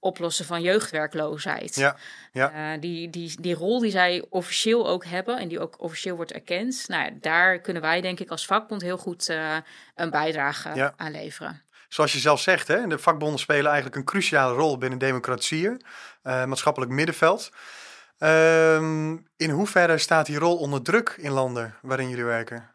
oplossen 0.00 0.44
van 0.44 0.62
jeugdwerkloosheid. 0.62 1.74
Ja, 1.74 1.96
ja. 2.32 2.74
Uh, 2.74 2.80
die, 2.80 3.10
die, 3.10 3.40
die 3.40 3.54
rol 3.54 3.80
die 3.80 3.90
zij 3.90 4.24
officieel 4.28 4.88
ook 4.88 5.04
hebben 5.04 5.38
en 5.38 5.48
die 5.48 5.60
ook 5.60 5.80
officieel 5.80 6.16
wordt 6.16 6.32
erkend, 6.32 6.84
nou, 6.88 7.04
ja, 7.04 7.10
daar 7.20 7.58
kunnen 7.60 7.82
wij 7.82 8.00
denk 8.00 8.20
ik 8.20 8.30
als 8.30 8.46
vakbond 8.46 8.82
heel 8.82 8.98
goed 8.98 9.28
uh, 9.28 9.56
een 9.94 10.10
bijdrage 10.10 10.74
Ja. 10.74 10.94
aan 10.96 11.10
leveren. 11.10 11.62
Zoals 11.88 12.12
je 12.12 12.18
zelf 12.18 12.40
zegt, 12.40 12.68
hè, 12.68 12.86
de 12.86 12.98
vakbonden 12.98 13.38
spelen 13.38 13.66
eigenlijk 13.66 13.96
een 13.96 14.04
cruciale 14.04 14.54
rol 14.54 14.78
binnen 14.78 14.98
democratieën, 14.98 15.82
uh, 16.22 16.44
maatschappelijk 16.44 16.92
middenveld. 16.92 17.50
Um, 18.18 19.28
in 19.36 19.50
hoeverre 19.50 19.98
staat 19.98 20.26
die 20.26 20.38
rol 20.38 20.56
onder 20.56 20.82
druk 20.82 21.14
in 21.18 21.30
landen 21.30 21.74
waarin 21.82 22.08
jullie 22.08 22.24
werken? 22.24 22.74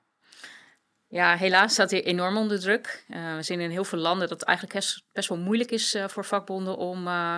Ja, 1.16 1.36
helaas 1.36 1.74
staat 1.74 1.92
hij 1.92 2.04
enorm 2.04 2.38
onder 2.38 2.60
druk. 2.60 3.04
Uh, 3.10 3.36
we 3.36 3.44
zien 3.44 3.60
in 3.60 3.70
heel 3.70 3.84
veel 3.84 4.00
landen 4.00 4.28
dat 4.30 4.40
het 4.40 4.48
eigenlijk 4.48 4.78
best, 4.78 5.04
best 5.12 5.30
wel 5.30 5.38
moeilijk 5.38 5.72
is 5.72 5.96
uh, 5.96 6.08
voor 6.08 6.26
vakbonden 6.26 6.78
om 6.78 7.08
uh, 7.08 7.38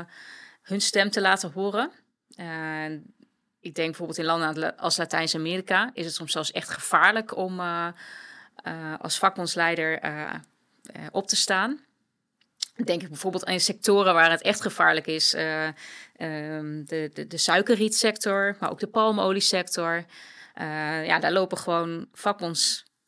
hun 0.62 0.82
stem 0.82 1.10
te 1.10 1.22
laten 1.22 1.52
horen. 1.52 1.92
ik 3.60 3.76
denk 3.76 3.88
bijvoorbeeld 3.88 4.18
in 4.18 4.26
landen 4.26 4.78
als 4.78 4.98
Latijns-Amerika 4.98 5.92
is 5.94 6.06
het 6.06 6.14
soms 6.14 6.32
zelfs 6.32 6.52
echt 6.52 6.70
gevaarlijk 6.70 7.36
om 7.36 7.60
als 9.00 9.18
vakbondsleider 9.18 10.00
op 11.12 11.28
te 11.28 11.36
staan. 11.36 11.80
Denk 12.84 13.02
ik 13.02 13.10
bijvoorbeeld 13.10 13.46
aan 13.46 13.60
sectoren 13.60 14.14
waar 14.14 14.32
het 14.32 14.42
echt 14.42 14.62
gevaarlijk 14.62 15.08
is. 15.08 15.34
Um, 15.34 16.86
de, 16.86 17.10
de, 17.14 17.28
de 17.28 17.38
suikerrietsector, 17.38 18.56
maar 18.60 18.72
ook 18.72 18.80
de 18.80 18.88
palmoliesector. 18.88 20.06
ja, 21.04 21.20
daar 21.20 21.32
lopen 21.32 21.58
gewoon 21.58 22.08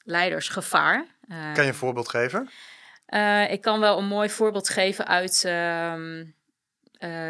vakbondsleiders 0.09 0.49
gevaar. 0.49 1.05
kan 1.27 1.63
je 1.63 1.69
een 1.69 1.75
voorbeeld 1.75 2.09
geven? 2.09 2.49
ik 3.49 3.61
kan 3.61 3.79
wel 3.79 3.97
een 3.97 4.07
mooi 4.07 4.29
voorbeeld 4.29 4.69
geven 4.69 5.07
uit 5.07 5.43
uh, 5.45 5.93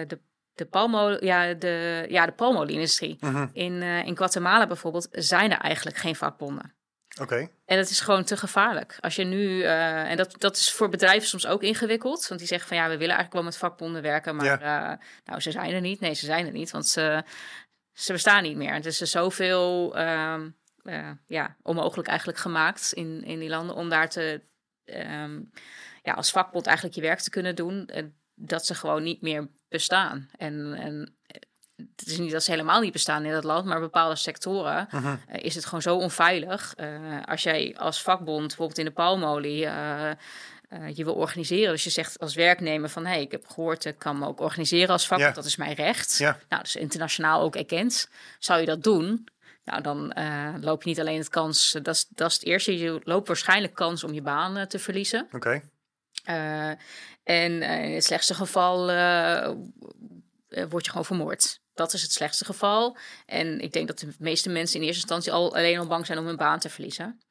de 0.07 0.19
de 0.59 0.65
palmolie, 0.65 1.25
ja, 1.25 1.53
de, 1.53 2.05
ja, 2.09 2.25
de 2.25 2.31
palmolieindustrie. 2.31 3.17
Mhm. 3.19 3.48
in, 3.53 3.74
uh, 3.74 4.05
in 4.05 4.17
Guatemala 4.17 4.67
bijvoorbeeld 4.67 5.07
zijn 5.12 5.51
er 5.51 5.57
eigenlijk 5.57 5.98
geen 5.98 6.15
vakbonden. 6.15 6.74
Oké. 7.21 7.50
En 7.65 7.77
dat 7.77 7.89
is 7.89 8.00
gewoon 8.00 8.24
te 8.24 8.38
gevaarlijk. 8.38 8.98
Als 9.00 9.15
je 9.15 9.24
nu, 9.24 9.57
uh, 9.57 10.09
en 10.09 10.17
dat, 10.17 10.36
dat 10.38 10.55
is 10.55 10.71
voor 10.71 10.89
bedrijven 10.89 11.27
soms 11.27 11.48
ook 11.48 11.63
ingewikkeld, 11.63 12.27
want 12.27 12.39
die 12.39 12.50
zeggen 12.50 12.67
van 12.67 12.77
ja, 12.77 12.83
we 12.83 12.98
willen 12.98 13.15
eigenlijk 13.15 13.33
wel 13.33 13.43
met 13.43 13.57
vakbonden 13.57 14.01
werken, 14.01 14.36
maar 14.36 14.45
ja. 14.45 14.91
uh, 14.91 14.98
nou, 15.25 15.39
ze 15.39 15.51
zijn 15.51 15.74
er 15.74 15.81
niet. 15.81 16.00
Nee, 16.00 16.13
ze 16.13 16.25
zijn 16.25 16.45
er 16.45 16.51
niet, 16.51 16.71
want 16.71 16.88
ze, 16.88 17.24
ze 17.93 18.12
bestaan 18.12 18.43
niet 18.43 18.57
meer. 18.57 18.74
Het 18.74 18.86
is 18.86 19.01
er 19.01 19.07
zoveel 19.07 20.00
um, 20.00 20.55
ja, 21.27 21.55
onmogelijk 21.62 22.08
eigenlijk 22.08 22.39
gemaakt 22.39 22.91
in, 22.93 23.24
in 23.24 23.39
die 23.39 23.50
landen 23.50 23.75
om 23.75 23.89
daar 23.89 24.10
te, 24.10 24.41
um, 24.86 25.51
ja, 26.03 26.13
als 26.13 26.31
vakbond 26.31 26.65
eigenlijk 26.65 26.96
je 26.96 27.01
werk 27.01 27.19
te 27.19 27.29
kunnen 27.29 27.55
doen 27.55 27.89
dat 28.36 28.65
ze 28.65 28.75
gewoon 28.75 29.03
niet 29.03 29.22
meer 29.22 29.48
bestaan. 29.69 30.29
En, 30.38 30.74
en 30.74 31.17
het 31.96 32.08
is 32.08 32.17
niet 32.17 32.31
dat 32.31 32.43
ze 32.43 32.51
helemaal 32.51 32.81
niet 32.81 32.91
bestaan 32.91 33.25
in 33.25 33.31
dat 33.31 33.43
land, 33.43 33.65
maar 33.65 33.79
bepaalde 33.79 34.15
sectoren 34.15 34.88
Mhm. 34.91 35.15
eh, 35.27 35.43
is 35.43 35.55
het 35.55 35.65
gewoon 35.65 35.81
zo 35.81 35.96
onveilig. 35.98 36.75
Als 37.25 37.43
jij 37.43 37.75
als 37.77 38.01
vakbond 38.01 38.48
bijvoorbeeld 38.48 38.77
in 38.77 38.86
de 38.86 38.91
palmolie 38.91 39.58
je 40.93 41.03
wil 41.03 41.13
organiseren, 41.13 41.72
dus 41.72 41.84
je 41.84 41.89
zegt 41.89 42.19
als 42.19 42.36
werknemer 42.36 42.89
van 42.89 43.05
hé, 43.05 43.12
hey, 43.12 43.22
ik 43.22 43.31
heb 43.31 43.48
gehoord, 43.48 43.86
ik 43.86 44.00
kan 44.00 44.17
me 44.19 44.27
ook 44.27 44.39
organiseren 44.39 44.89
als 44.89 45.08
vakbond, 45.08 45.29
Ja. 45.29 45.36
dat 45.36 45.46
is 45.46 45.55
mijn 45.55 45.74
recht. 45.74 46.17
Ja. 46.17 46.31
Nou, 46.31 46.41
dat 46.48 46.65
is 46.65 46.75
internationaal 46.75 47.41
ook 47.41 47.55
erkend. 47.55 48.10
Zou 48.39 48.60
je 48.60 48.65
dat 48.65 48.84
doen? 48.84 49.27
Nou, 49.69 49.81
dan 49.81 50.11
eh, 50.11 50.53
loop 50.61 50.83
je 50.83 50.89
niet 50.89 50.99
alleen 50.99 51.17
het 51.17 51.29
kans, 51.29 51.71
dat 51.81 51.95
is, 51.95 52.07
dat 52.09 52.29
is 52.29 52.33
het 52.33 52.45
eerste, 52.45 52.77
je 52.77 53.01
loopt 53.03 53.27
waarschijnlijk 53.27 53.73
kans 53.73 54.03
om 54.03 54.13
je 54.13 54.21
baan 54.21 54.57
eh, 54.57 54.65
te 54.65 54.79
verliezen. 54.79 55.27
Oké. 55.31 55.61
Uh, 56.29 56.69
en 57.23 57.61
in 57.61 57.93
het 57.93 58.03
slechtste 58.03 58.33
geval 58.33 58.85
word 60.69 60.85
je 60.85 60.89
gewoon 60.89 61.05
vermoord. 61.05 61.61
Dat 61.73 61.93
is 61.93 62.01
het 62.01 62.11
slechtste 62.11 62.45
geval. 62.45 62.97
En 63.25 63.59
ik 63.59 63.73
denk 63.73 63.88
dat 63.88 63.99
de 63.99 64.13
meeste 64.19 64.49
mensen 64.49 64.79
in 64.79 64.85
eerste 64.85 65.01
instantie 65.01 65.31
al 65.31 65.55
alleen 65.55 65.79
al 65.79 65.88
bang 65.88 66.05
zijn 66.05 66.17
om 66.17 66.25
hun 66.25 66.35
baan 66.35 66.59
te 66.59 66.69
verliezen. 66.69 67.21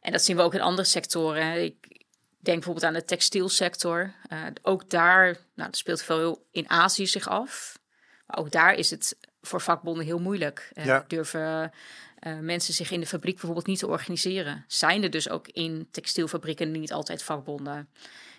En 0.00 0.12
dat 0.12 0.22
zien 0.22 0.36
we 0.36 0.42
ook 0.42 0.54
in 0.54 0.60
andere 0.60 0.88
sectoren. 0.88 1.62
Ik 1.62 2.06
denk 2.38 2.56
bijvoorbeeld 2.56 2.84
aan 2.84 2.92
de 2.92 3.04
textielsector. 3.04 4.14
ook 4.62 4.90
daar, 4.90 5.24
nou, 5.24 5.70
dat 5.70 5.76
speelt 5.76 6.02
veel 6.02 6.46
in 6.50 6.70
Azië 6.70 7.06
zich 7.06 7.28
af. 7.28 7.78
Maar 8.26 8.38
ook 8.38 8.50
daar 8.50 8.74
is 8.74 8.90
het 8.90 9.16
voor 9.42 9.60
vakbonden 9.60 10.04
heel 10.04 10.18
moeilijk. 10.20 10.70
Ja. 10.74 11.04
Durven 11.06 11.72
uh, 12.20 12.38
mensen 12.38 12.74
zich 12.74 12.90
in 12.90 13.00
de 13.00 13.06
fabriek 13.06 13.34
bijvoorbeeld 13.34 13.66
niet 13.66 13.78
te 13.78 13.86
organiseren. 13.86 14.64
Zijn 14.68 15.02
er 15.02 15.10
dus 15.10 15.28
ook 15.28 15.48
in 15.48 15.88
textielfabrieken 15.90 16.70
niet 16.70 16.92
altijd 16.92 17.22
vakbonden? 17.22 17.88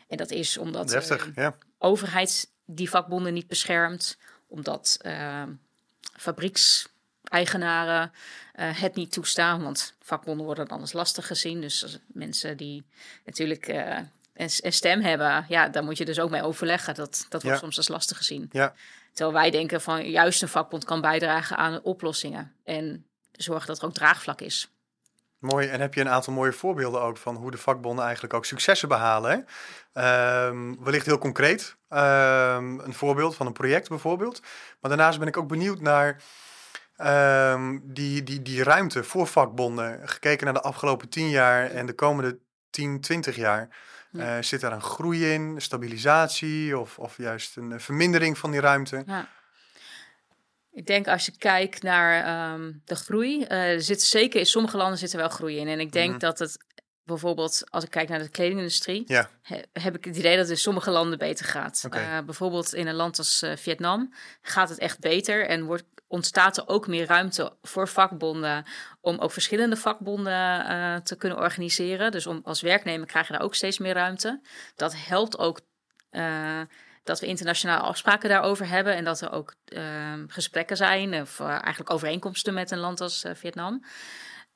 En 0.07 0.17
dat 0.17 0.31
is 0.31 0.57
omdat 0.57 0.89
de 0.89 1.31
ja. 1.35 1.55
overheid 1.77 2.51
die 2.65 2.89
vakbonden 2.89 3.33
niet 3.33 3.47
beschermt, 3.47 4.17
omdat 4.47 4.99
uh, 5.01 5.43
fabriekseigenaren 6.17 8.11
uh, 8.55 8.79
het 8.79 8.95
niet 8.95 9.11
toestaan, 9.11 9.63
want 9.63 9.93
vakbonden 9.99 10.45
worden 10.45 10.67
dan 10.67 10.79
als 10.79 10.93
lastig 10.93 11.27
gezien. 11.27 11.61
Dus 11.61 11.99
mensen 12.07 12.57
die 12.57 12.83
natuurlijk 13.25 13.67
uh, 13.67 13.97
een, 14.33 14.49
een, 14.61 14.73
stem 14.73 15.01
hebben, 15.01 15.45
ja, 15.49 15.69
daar 15.69 15.83
moet 15.83 15.97
je 15.97 16.05
dus 16.05 16.19
ook 16.19 16.29
mee 16.29 16.43
overleggen. 16.43 16.95
Dat, 16.95 17.25
dat 17.29 17.43
wordt 17.43 17.57
Ja. 17.57 17.63
soms 17.63 17.77
als 17.77 17.87
lastig 17.87 18.17
gezien. 18.17 18.49
Ja. 18.51 18.73
Terwijl 19.13 19.37
wij 19.37 19.51
denken 19.51 19.81
van 19.81 20.09
juist 20.09 20.41
een 20.41 20.47
vakbond 20.47 20.85
kan 20.85 21.01
bijdragen 21.01 21.57
aan 21.57 21.81
oplossingen 21.81 22.55
en 22.63 23.05
zorgen 23.31 23.67
dat 23.67 23.77
er 23.77 23.85
ook 23.85 23.93
draagvlak 23.93 24.41
is. 24.41 24.73
Mooi. 25.39 25.67
En 25.67 25.81
heb 25.81 25.93
je 25.93 26.01
een 26.01 26.09
aantal 26.09 26.33
mooie 26.33 26.53
voorbeelden 26.53 27.01
ook 27.01 27.17
van 27.17 27.35
hoe 27.35 27.51
de 27.51 27.57
vakbonden 27.57 28.03
eigenlijk 28.03 28.33
ook 28.33 28.45
successen 28.45 28.87
behalen? 28.87 29.31
Hè? 29.31 29.37
Ehm, 30.01 30.83
wellicht 30.83 31.05
heel 31.05 31.17
concreet. 31.17 31.75
Ehm, 31.89 32.79
een 32.79 32.93
voorbeeld 32.93 33.35
van 33.35 33.45
een 33.45 33.53
project 33.53 33.89
bijvoorbeeld. 33.89 34.41
Maar 34.79 34.89
daarnaast 34.89 35.19
ben 35.19 35.27
ik 35.27 35.37
ook 35.37 35.47
benieuwd 35.47 35.81
naar 35.81 36.21
ehm, 36.95 37.79
die, 37.83 38.23
die, 38.23 38.41
die 38.41 38.63
ruimte 38.63 39.03
voor 39.03 39.27
vakbonden. 39.27 40.09
Gekeken 40.09 40.45
naar 40.45 40.53
de 40.53 40.61
afgelopen 40.61 41.09
tien 41.09 41.29
jaar 41.29 41.71
en 41.71 41.85
de 41.85 41.93
komende 41.93 42.37
10, 42.69 43.01
20 43.01 43.35
jaar. 43.35 43.69
Ja. 44.13 44.37
Uh, 44.37 44.43
zit 44.43 44.61
daar 44.61 44.71
een 44.71 44.81
groei 44.81 45.31
in, 45.33 45.55
stabilisatie 45.61 46.77
of, 46.77 46.99
of 46.99 47.17
juist 47.17 47.57
een 47.57 47.79
vermindering 47.79 48.37
van 48.37 48.51
die 48.51 48.59
ruimte? 48.59 49.03
Ja. 49.05 49.27
Ik 50.71 50.85
denk 50.85 51.07
als 51.07 51.25
je 51.25 51.37
kijkt 51.37 51.83
naar 51.83 52.53
um, 52.53 52.81
de 52.85 52.95
groei, 52.95 53.45
uh, 53.49 53.79
zit 53.79 54.01
zeker 54.01 54.39
in 54.39 54.45
sommige 54.45 54.77
landen 54.77 54.97
zit 54.97 55.11
er 55.11 55.17
wel 55.19 55.29
groei 55.29 55.57
in. 55.57 55.67
En 55.67 55.79
ik 55.79 55.91
denk 55.91 56.09
Mhm. 56.09 56.19
dat 56.19 56.39
het 56.39 56.57
bijvoorbeeld, 57.03 57.63
als 57.69 57.83
ik 57.83 57.89
kijk 57.89 58.09
naar 58.09 58.19
de 58.19 58.29
kledingindustrie, 58.29 59.03
Ja. 59.07 59.29
he- 59.41 59.61
heb 59.73 59.95
ik 59.95 60.05
het 60.05 60.15
idee 60.17 60.31
dat 60.31 60.41
het 60.41 60.49
in 60.49 60.57
sommige 60.61 60.91
landen 60.91 61.17
beter 61.17 61.45
gaat. 61.45 61.87
Uh, 61.93 62.19
bijvoorbeeld 62.25 62.73
in 62.73 62.87
een 62.87 62.95
land 62.95 63.17
als 63.17 63.43
uh, 63.43 63.55
Vietnam 63.55 64.13
gaat 64.41 64.69
het 64.69 64.77
echt 64.79 64.99
beter 64.99 65.45
en 65.47 65.63
wordt, 65.63 65.83
ontstaat 66.13 66.57
er 66.57 66.67
ook 66.67 66.87
meer 66.87 67.05
ruimte 67.05 67.53
voor 67.61 67.87
vakbonden 67.87 68.65
om 69.01 69.19
ook 69.19 69.31
verschillende 69.31 69.75
vakbonden 69.75 70.71
uh, 70.71 70.95
te 70.95 71.15
kunnen 71.15 71.37
organiseren. 71.37 72.11
Dus 72.11 72.27
om, 72.27 72.41
als 72.43 72.61
werknemer 72.61 73.07
krijg 73.07 73.27
je 73.27 73.33
daar 73.33 73.41
ook 73.41 73.55
steeds 73.55 73.77
meer 73.77 73.93
ruimte. 73.93 74.41
Dat 74.75 74.95
helpt 74.95 75.37
ook 75.37 75.61
uh, 76.11 76.61
dat 77.03 77.19
we 77.19 77.25
internationale 77.25 77.81
afspraken 77.81 78.29
daarover 78.29 78.67
hebben 78.67 78.95
en 78.95 79.03
dat 79.03 79.21
er 79.21 79.31
ook 79.31 79.55
uh, 79.65 79.81
gesprekken 80.27 80.77
zijn 80.77 81.21
of 81.21 81.39
eigenlijk 81.39 81.91
overeenkomsten 81.91 82.53
met 82.53 82.71
een 82.71 82.79
land 82.79 83.01
als 83.01 83.25
Vietnam. 83.33 83.83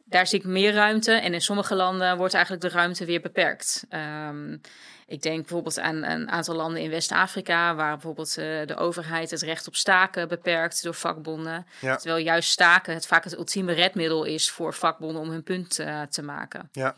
Daar 0.10 0.28
zie 0.28 0.40
ik 0.40 0.46
meer 0.46 0.74
ruimte 0.74 1.12
en 1.12 1.34
in 1.34 1.42
sommige 1.42 1.76
landen 1.76 2.18
wordt 2.18 2.34
eigenlijk 2.34 2.64
de 2.64 2.70
ruimte 2.70 3.06
weer 3.06 3.22
beperkt. 3.22 3.86
Um, 3.90 4.62
ik 5.08 5.22
denk 5.22 5.38
bijvoorbeeld 5.38 5.80
aan 5.80 6.04
een 6.04 6.30
aantal 6.30 6.56
landen 6.56 6.82
in 6.82 6.90
West-Afrika, 6.90 7.76
waar 7.76 7.92
bijvoorbeeld 7.92 8.38
uh, 8.38 8.66
de 8.66 8.76
overheid 8.76 9.32
het 9.32 9.42
recht 9.42 9.68
op 9.68 9.76
staken 9.76 10.28
beperkt 10.28 10.84
door 10.84 10.94
vakbonden. 10.94 11.66
Ja. 11.80 11.96
Terwijl 11.96 12.24
juist 12.24 12.50
staken 12.50 12.94
het 12.94 13.08
vaak 13.08 13.24
het 13.24 13.38
ultieme 13.38 13.74
redmiddel 13.74 14.24
is 14.24 14.50
voor 14.52 14.74
vakbonden 14.74 15.22
om 15.22 15.30
hun 15.30 15.44
punt 15.44 15.80
uh, 15.80 16.02
te 16.02 16.22
maken. 16.22 16.70
Ja. 16.72 16.96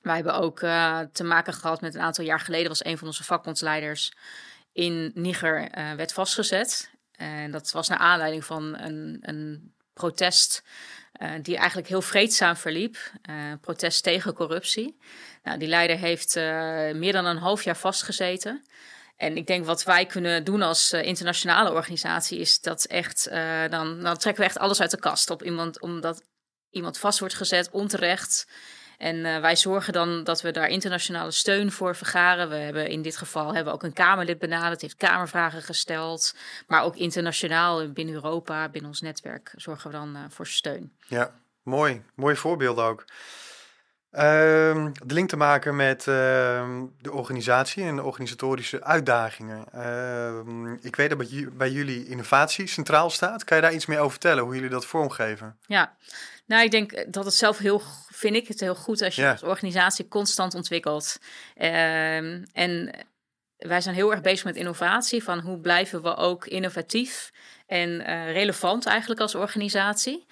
Wij 0.00 0.14
hebben 0.14 0.34
ook 0.34 0.60
uh, 0.60 0.98
te 1.12 1.24
maken 1.24 1.52
gehad 1.52 1.80
met 1.80 1.94
een 1.94 2.00
aantal 2.00 2.24
jaar 2.24 2.40
geleden, 2.40 2.68
was 2.68 2.84
een 2.84 2.98
van 2.98 3.06
onze 3.06 3.24
vakbondsleiders 3.24 4.12
in 4.72 5.12
Niger 5.14 5.70
werd 5.96 6.12
vastgezet. 6.12 6.90
En 7.12 7.50
dat 7.50 7.70
was 7.70 7.88
naar 7.88 7.98
aanleiding 7.98 8.44
van 8.44 8.78
een, 8.78 9.18
een 9.20 9.74
protest 9.92 10.62
uh, 11.20 11.30
die 11.42 11.56
eigenlijk 11.56 11.88
heel 11.88 12.02
vreedzaam 12.02 12.56
verliep. 12.56 12.96
Uh, 13.30 13.52
protest 13.60 14.02
tegen 14.02 14.34
corruptie. 14.34 14.98
Nou, 15.42 15.58
die 15.58 15.68
leider 15.68 15.98
heeft 15.98 16.36
uh, 16.36 16.42
meer 16.92 17.12
dan 17.12 17.24
een 17.24 17.36
half 17.36 17.62
jaar 17.62 17.76
vastgezeten. 17.76 18.64
En 19.16 19.36
ik 19.36 19.46
denk 19.46 19.64
wat 19.64 19.84
wij 19.84 20.06
kunnen 20.06 20.44
doen 20.44 20.62
als 20.62 20.92
internationale 20.92 21.72
organisatie 21.72 22.38
is 22.38 22.60
dat 22.60 22.84
echt, 22.84 23.28
dan, 23.70 24.00
dan 24.00 24.16
trekken 24.16 24.42
we 24.42 24.48
echt 24.48 24.58
alles 24.58 24.80
uit 24.80 24.90
de 24.90 24.98
kast 24.98 25.30
op 25.30 25.42
iemand, 25.42 25.80
omdat 25.80 26.22
iemand 26.70 26.98
vast 26.98 27.18
wordt 27.18 27.34
gezet 27.34 27.70
onterecht. 27.70 28.46
En 29.02 29.16
uh, 29.16 29.40
wij 29.40 29.56
zorgen 29.56 29.92
dan 29.92 30.24
dat 30.24 30.42
we 30.42 30.50
daar 30.50 30.68
internationale 30.68 31.30
steun 31.30 31.72
voor 31.72 31.96
vergaren. 31.96 32.48
We 32.48 32.54
hebben 32.54 32.88
in 32.88 33.02
dit 33.02 33.16
geval 33.16 33.46
hebben 33.46 33.64
we 33.64 33.72
ook 33.72 33.82
een 33.82 33.92
Kamerlid 33.92 34.38
benaderd, 34.38 34.80
heeft 34.80 34.96
Kamervragen 34.96 35.62
gesteld. 35.62 36.34
Maar 36.66 36.82
ook 36.82 36.96
internationaal 36.96 37.92
binnen 37.92 38.14
Europa, 38.14 38.68
binnen 38.68 38.90
ons 38.90 39.00
netwerk, 39.00 39.52
zorgen 39.56 39.90
we 39.90 39.96
dan 39.96 40.16
uh, 40.16 40.22
voor 40.28 40.46
steun. 40.46 40.92
Ja, 41.06 41.30
mooi. 41.62 42.02
Mooie 42.14 42.36
voorbeelden 42.36 42.84
ook. 42.84 43.04
Um, 44.18 44.92
de 45.06 45.14
link 45.14 45.28
te 45.28 45.36
maken 45.36 45.76
met 45.76 46.06
uh, 46.06 46.14
de 47.00 47.12
organisatie 47.12 47.84
en 47.84 47.96
de 47.96 48.02
organisatorische 48.02 48.84
uitdagingen. 48.84 49.64
Uh, 49.74 50.72
ik 50.80 50.96
weet 50.96 51.08
dat 51.08 51.18
bij, 51.18 51.48
bij 51.52 51.70
jullie 51.70 52.08
innovatie 52.08 52.66
centraal 52.66 53.10
staat. 53.10 53.44
Kan 53.44 53.56
je 53.56 53.62
daar 53.62 53.72
iets 53.72 53.86
meer 53.86 53.98
over 53.98 54.10
vertellen, 54.10 54.44
hoe 54.44 54.54
jullie 54.54 54.68
dat 54.68 54.86
vormgeven? 54.86 55.56
Ja, 55.66 55.94
nou, 56.52 56.64
ik 56.64 56.70
denk 56.70 57.12
dat 57.12 57.24
het 57.24 57.34
zelf 57.34 57.58
heel, 57.58 57.82
vind 58.08 58.36
ik 58.36 58.48
het 58.48 58.60
heel 58.60 58.74
goed 58.74 59.02
als 59.02 59.14
je 59.14 59.30
als 59.30 59.42
organisatie 59.42 60.08
constant 60.08 60.54
ontwikkelt. 60.54 61.18
Um, 61.54 62.44
en 62.52 62.90
wij 63.56 63.80
zijn 63.80 63.94
heel 63.94 64.10
erg 64.10 64.20
bezig 64.20 64.44
met 64.44 64.56
innovatie, 64.56 65.22
van 65.22 65.40
hoe 65.40 65.58
blijven 65.58 66.02
we 66.02 66.16
ook 66.16 66.46
innovatief 66.46 67.32
en 67.66 67.88
uh, 67.88 68.32
relevant 68.32 68.86
eigenlijk 68.86 69.20
als 69.20 69.34
organisatie. 69.34 70.26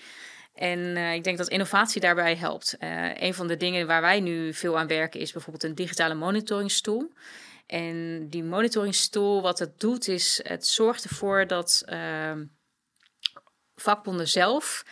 En 0.55 0.79
uh, 0.79 1.15
ik 1.15 1.25
denk 1.25 1.39
dat 1.39 1.49
innovatie 1.49 2.01
daarbij 2.01 2.37
helpt. 2.37 2.77
Uh, 2.79 3.21
een 3.23 3.35
van 3.35 3.47
de 3.47 3.57
dingen 3.57 3.87
waar 3.87 4.01
wij 4.01 4.21
nu 4.21 4.55
veel 4.55 4.79
aan 4.79 4.87
werken 4.87 5.21
is 5.21 5.33
bijvoorbeeld 5.33 5.65
een 5.65 5.75
digitale 5.75 6.15
monitoringstoel. 6.15 7.13
En 7.67 8.27
die 8.29 8.45
monitoringstoel, 8.45 9.43
wat 9.43 9.59
het 9.59 9.81
doet, 9.81 10.09
is 10.09 10.41
het 10.43 10.67
zorgt 10.67 11.05
ervoor 11.05 11.47
dat 11.47 11.83
uh, 11.89 12.33
vakbonden 13.75 14.29
zelf 14.29 14.85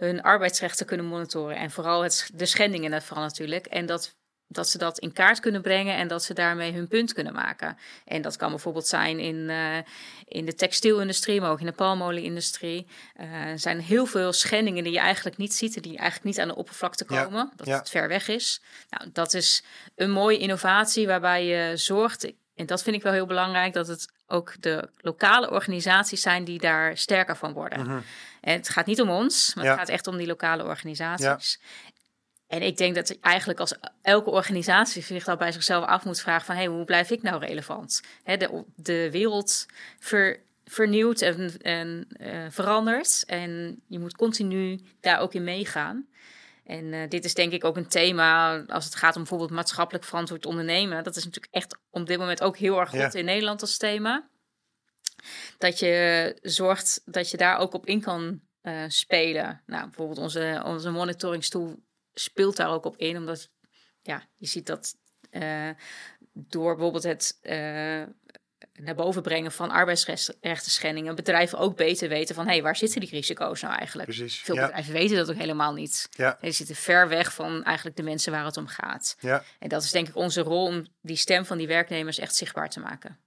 hun 0.00 0.22
arbeidsrechten 0.22 0.86
kunnen 0.86 1.06
monitoren. 1.06 1.56
En 1.56 1.70
vooral 1.70 2.02
het, 2.02 2.30
de 2.34 2.46
schendingen 2.46 2.90
daarvan 2.90 3.18
natuurlijk. 3.18 3.66
En 3.66 3.86
dat 3.86 4.18
dat 4.52 4.68
ze 4.68 4.78
dat 4.78 4.98
in 4.98 5.12
kaart 5.12 5.40
kunnen 5.40 5.62
brengen 5.62 5.96
en 5.96 6.08
dat 6.08 6.24
ze 6.24 6.34
daarmee 6.34 6.72
hun 6.72 6.88
punt 6.88 7.12
kunnen 7.12 7.32
maken. 7.32 7.76
En 8.04 8.22
dat 8.22 8.36
kan 8.36 8.50
bijvoorbeeld 8.50 8.86
zijn 8.86 9.18
in, 9.18 9.36
uh, 9.36 9.76
in 10.24 10.44
de 10.44 10.54
textielindustrie, 10.54 11.40
maar 11.40 11.50
ook 11.50 11.60
in 11.60 11.66
de 11.66 11.72
palmolieindustrie. 11.72 12.86
Uh, 13.20 13.32
er 13.32 13.58
zijn 13.58 13.80
heel 13.80 14.06
veel 14.06 14.32
schendingen 14.32 14.84
die 14.84 14.92
je 14.92 14.98
eigenlijk 14.98 15.36
niet 15.36 15.54
ziet 15.54 15.76
en 15.76 15.82
die 15.82 15.96
eigenlijk 15.96 16.24
niet 16.24 16.40
aan 16.40 16.48
de 16.48 16.56
oppervlakte 16.56 17.04
komen, 17.04 17.52
dat 17.56 17.66
het 17.66 17.90
ver 17.90 18.08
weg 18.08 18.28
is. 18.28 18.62
Nou, 18.88 19.10
dat 19.12 19.34
is 19.34 19.64
een 19.96 20.10
mooie 20.10 20.38
innovatie 20.38 21.06
waarbij 21.06 21.44
je 21.44 21.76
zorgt, 21.76 22.32
en 22.54 22.66
dat 22.66 22.82
vind 22.82 22.96
ik 22.96 23.02
wel 23.02 23.12
heel 23.12 23.26
belangrijk, 23.26 23.72
dat 23.72 23.86
het 23.86 24.12
ook 24.26 24.54
de 24.60 24.88
lokale 24.96 25.50
organisaties 25.50 26.20
zijn 26.20 26.44
die 26.44 26.58
daar 26.58 26.96
sterker 26.96 27.36
van 27.36 27.52
worden. 27.52 27.80
Mhm. 27.80 27.98
Het 28.40 28.68
gaat 28.68 28.86
niet 28.86 29.00
om 29.00 29.10
ons, 29.10 29.54
maar 29.54 29.64
het 29.64 29.78
gaat 29.78 29.88
echt 29.88 30.06
om 30.06 30.16
die 30.16 30.26
lokale 30.26 30.64
organisaties. 30.64 31.60
En 32.46 32.62
ik 32.62 32.76
denk 32.76 32.94
dat 32.94 33.18
eigenlijk 33.20 33.60
als 33.60 33.74
elke 34.02 34.30
organisatie 34.30 35.02
zich 35.02 35.24
dan 35.24 35.38
bij 35.38 35.52
zichzelf 35.52 35.84
af 35.84 36.04
moet 36.04 36.20
vragen 36.20 36.46
van... 36.46 36.54
hé, 36.54 36.62
hey, 36.62 36.70
hoe 36.70 36.84
blijf 36.84 37.10
ik 37.10 37.22
nou 37.22 37.46
relevant? 37.46 38.00
de, 38.24 38.64
de 38.74 39.10
wereld 39.10 39.66
ver, 39.98 40.40
vernieuwt 40.64 41.20
en, 41.20 41.60
en 41.60 42.08
uh, 42.20 42.46
verandert. 42.48 43.24
En 43.26 43.80
je 43.86 43.98
moet 43.98 44.16
continu 44.16 44.80
daar 45.00 45.18
ook 45.18 45.34
in 45.34 45.44
meegaan. 45.44 46.06
En 46.64 46.84
uh, 46.84 47.08
dit 47.08 47.24
is 47.24 47.34
denk 47.34 47.52
ik 47.52 47.64
ook 47.64 47.76
een 47.76 47.88
thema 47.88 48.58
als 48.66 48.84
het 48.84 48.94
gaat 48.94 49.14
om 49.14 49.20
bijvoorbeeld 49.20 49.50
maatschappelijk 49.50 50.04
verantwoord 50.04 50.46
ondernemen. 50.46 51.04
Dat 51.04 51.16
is 51.16 51.24
natuurlijk 51.24 51.54
echt 51.54 51.78
op 51.90 52.06
dit 52.06 52.18
moment 52.18 52.42
ook 52.42 52.56
heel 52.56 52.80
erg 52.80 52.90
goed 52.90 53.14
in 53.14 53.24
Nederland 53.24 53.60
als 53.60 53.76
thema. 53.76 54.28
Dat 55.58 55.78
je 55.78 56.36
zorgt 56.42 57.02
dat 57.04 57.30
je 57.30 57.36
daar 57.36 57.58
ook 57.58 57.74
op 57.74 57.86
in 57.86 58.00
kan 58.00 58.40
uh, 58.62 58.84
spelen. 58.88 59.62
Nou, 59.66 59.84
bijvoorbeeld 59.84 60.18
onze, 60.18 60.62
onze 60.64 60.90
monitoringstoel 60.90 61.82
speelt 62.12 62.56
daar 62.56 62.70
ook 62.70 62.84
op 62.84 62.96
in, 62.96 63.16
omdat 63.16 63.50
ja, 64.02 64.22
je 64.36 64.46
ziet 64.46 64.66
dat 64.66 64.94
uh, 65.30 65.70
door 66.32 66.74
bijvoorbeeld 66.74 67.02
het 67.02 67.38
uh, 67.42 67.52
naar 68.72 68.94
boven 68.94 69.22
brengen 69.22 69.52
van 69.52 69.70
arbeidsrechten 69.70 70.70
schendingen, 70.70 71.14
bedrijven 71.14 71.58
ook 71.58 71.76
beter 71.76 72.08
weten 72.08 72.34
van 72.34 72.46
hé, 72.46 72.52
hey, 72.52 72.62
waar 72.62 72.76
zitten 72.76 73.00
die 73.00 73.10
risico's 73.10 73.60
nou 73.60 73.74
eigenlijk? 73.74 74.08
Precies, 74.08 74.38
Veel 74.38 74.54
bedrijven 74.54 74.92
weten 74.92 75.16
dat 75.16 75.30
ook 75.30 75.36
helemaal 75.36 75.72
niet. 75.72 76.08
Ja. 76.10 76.38
Die 76.40 76.52
zitten 76.52 76.76
ver 76.76 77.08
weg 77.08 77.34
van 77.34 77.64
eigenlijk 77.64 77.96
de 77.96 78.02
mensen 78.02 78.32
waar 78.32 78.44
het 78.44 78.56
om 78.56 78.66
gaat. 78.66 79.16
Ja. 79.20 79.42
En 79.58 79.68
dat 79.68 79.82
is 79.82 79.90
denk 79.90 80.08
ik 80.08 80.16
onze 80.16 80.40
rol 80.40 80.64
om 80.64 80.86
die 81.00 81.16
stem 81.16 81.44
van 81.44 81.58
die 81.58 81.66
werknemers 81.66 82.18
echt 82.18 82.34
zichtbaar 82.34 82.70
te 82.70 82.80
maken. 82.80 83.18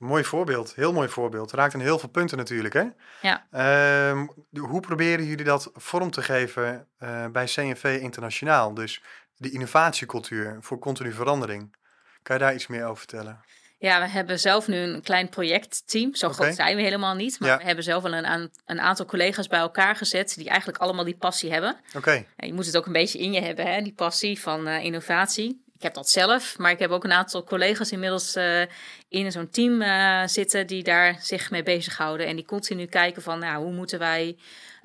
Mooi 0.00 0.24
voorbeeld, 0.24 0.74
heel 0.74 0.92
mooi 0.92 1.08
voorbeeld. 1.08 1.52
Raakt 1.52 1.74
in 1.74 1.80
heel 1.80 1.98
veel 1.98 2.08
punten 2.08 2.36
natuurlijk. 2.36 2.74
Hè? 2.74 2.84
Ja. 3.22 3.46
Uh, 3.52 4.26
hoe 4.60 4.80
proberen 4.80 5.24
jullie 5.24 5.44
dat 5.44 5.70
vorm 5.74 6.10
te 6.10 6.22
geven 6.22 6.86
uh, 7.02 7.26
bij 7.26 7.44
CNV 7.44 7.98
Internationaal? 8.00 8.74
Dus 8.74 9.02
de 9.36 9.50
innovatiecultuur 9.50 10.56
voor 10.60 10.78
continu 10.78 11.12
verandering. 11.12 11.76
Kan 12.22 12.36
je 12.36 12.42
daar 12.42 12.54
iets 12.54 12.66
meer 12.66 12.84
over 12.84 12.96
vertellen? 12.96 13.40
Ja, 13.78 14.00
we 14.00 14.08
hebben 14.08 14.40
zelf 14.40 14.68
nu 14.68 14.76
een 14.76 15.02
klein 15.02 15.28
projectteam. 15.28 16.14
Zo 16.14 16.26
okay. 16.26 16.38
groot 16.38 16.54
zijn 16.54 16.76
we 16.76 16.82
helemaal 16.82 17.14
niet. 17.14 17.40
Maar 17.40 17.48
ja. 17.48 17.56
we 17.56 17.64
hebben 17.64 17.84
zelf 17.84 18.02
wel 18.02 18.12
een, 18.12 18.50
een, 18.64 18.80
aantal 18.80 19.06
collega's 19.06 19.46
bij 19.46 19.60
elkaar 19.60 19.96
gezet 19.96 20.34
die 20.36 20.48
eigenlijk 20.48 20.78
allemaal 20.78 21.04
die 21.04 21.16
passie 21.16 21.52
hebben. 21.52 21.76
Oké. 21.88 21.96
Okay. 21.96 22.26
Je 22.36 22.54
moet 22.54 22.66
het 22.66 22.76
ook 22.76 22.86
een 22.86 22.92
beetje 22.92 23.18
in 23.18 23.32
je 23.32 23.40
hebben, 23.40 23.66
hè? 23.66 23.82
die 23.82 23.94
passie 23.94 24.40
van 24.40 24.68
uh, 24.68 24.84
innovatie 24.84 25.62
ik 25.80 25.86
heb 25.86 25.94
dat 25.94 26.10
zelf, 26.10 26.58
maar 26.58 26.70
ik 26.70 26.78
heb 26.78 26.90
ook 26.90 27.04
een 27.04 27.12
aantal 27.12 27.44
collega's 27.44 27.92
inmiddels 27.92 28.36
uh, 28.36 28.62
in 29.08 29.32
zo'n 29.32 29.50
team 29.50 29.82
uh, 29.82 30.26
zitten 30.26 30.66
die 30.66 30.82
daar 30.82 31.18
zich 31.20 31.50
mee 31.50 31.62
bezighouden. 31.62 32.26
En 32.26 32.36
die 32.36 32.44
continu 32.44 32.86
kijken 32.86 33.22
van 33.22 33.38
nou, 33.38 33.64
hoe 33.64 33.72
moeten 33.72 33.98
wij 33.98 34.38